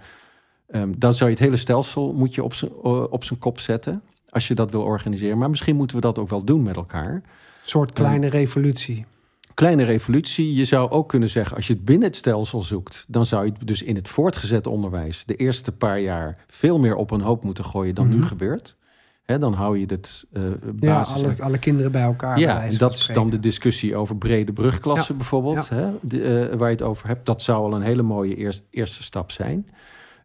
[0.74, 2.72] Um, dan zou je het hele stelsel moet je op zijn
[3.11, 4.03] op zijn kop zetten.
[4.28, 5.38] Als je dat wil organiseren.
[5.38, 7.12] Maar misschien moeten we dat ook wel doen met elkaar.
[7.12, 7.22] Een
[7.62, 9.07] soort kleine um, revolutie.
[9.55, 10.55] Kleine revolutie.
[10.55, 13.52] Je zou ook kunnen zeggen, als je het binnen het stelsel zoekt, dan zou je
[13.64, 17.64] dus in het voortgezet onderwijs de eerste paar jaar veel meer op een hoop moeten
[17.64, 18.20] gooien dan mm -hmm.
[18.20, 18.76] nu gebeurt.
[19.24, 20.42] He, dan hou je het uh,
[20.74, 21.20] basis...
[21.20, 22.38] Ja, alle, alle, kinderen bij elkaar.
[22.38, 25.20] Ja, en dat is dan de discussie over brede brugklassen ja.
[25.20, 25.66] bijvoorbeeld.
[25.66, 25.76] Ja.
[25.76, 27.26] Hè, de, uh, waar je het over hebt.
[27.26, 29.68] Dat zou al een hele mooie eerst, eerste stap zijn.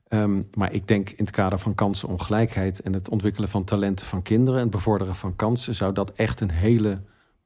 [0.10, 2.82] Um, maar ik denk in het kader van kansenongelijkheid...
[2.82, 4.56] en het ontwikkelen van talenten van kinderen...
[4.56, 5.76] en het bevorderen van kansen...
[5.76, 7.00] zou dat echt een hele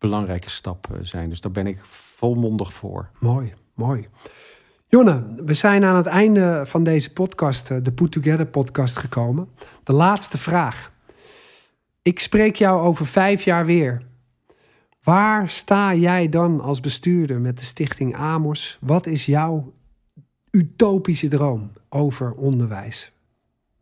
[0.09, 1.29] belangrijke stap uh, zijn.
[1.29, 3.09] Dus daar ben ik volmondig voor.
[3.19, 4.07] Mooi, mooi.
[4.87, 7.85] Jonne, we zijn aan het einde van deze podcast...
[7.85, 9.49] de Put Together podcast gekomen.
[9.83, 10.91] De laatste vraag...
[12.01, 14.01] Ik spreek jou over vijf jaar weer.
[15.03, 18.77] Waar sta jij dan als bestuurder met de stichting Amos?
[18.81, 19.73] Wat is jouw
[20.51, 23.11] utopische droom over onderwijs?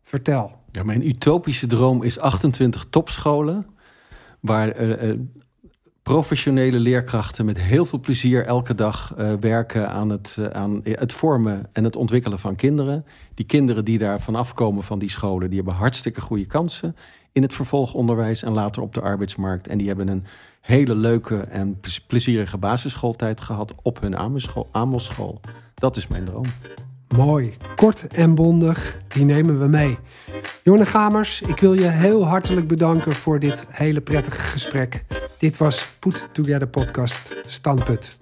[0.02, 0.58] Vertel.
[0.70, 3.66] Ja, mijn utopische droom is 28 topscholen
[4.40, 5.18] waar uh,
[6.02, 11.68] professionele leerkrachten met heel veel plezier elke dag uh, werken aan het, aan het vormen
[11.72, 13.04] en het ontwikkelen van kinderen.
[13.34, 16.96] Die kinderen die daar vanaf komen van die scholen, die hebben hartstikke goede kansen
[17.32, 19.68] in het vervolgonderwijs en later op de arbeidsmarkt.
[19.68, 20.24] En die hebben een
[20.60, 24.16] hele leuke en plezierige basisschooltijd gehad op hun
[24.72, 25.40] Amos-school.
[25.74, 26.44] Dat is mijn droom.
[27.16, 29.98] Mooi, kort en bondig, die nemen we mee.
[30.62, 35.04] Jonne Gamers, ik wil je heel hartelijk bedanken voor dit hele prettige gesprek.
[35.38, 38.18] Dit was Put Together Podcast Standpunt.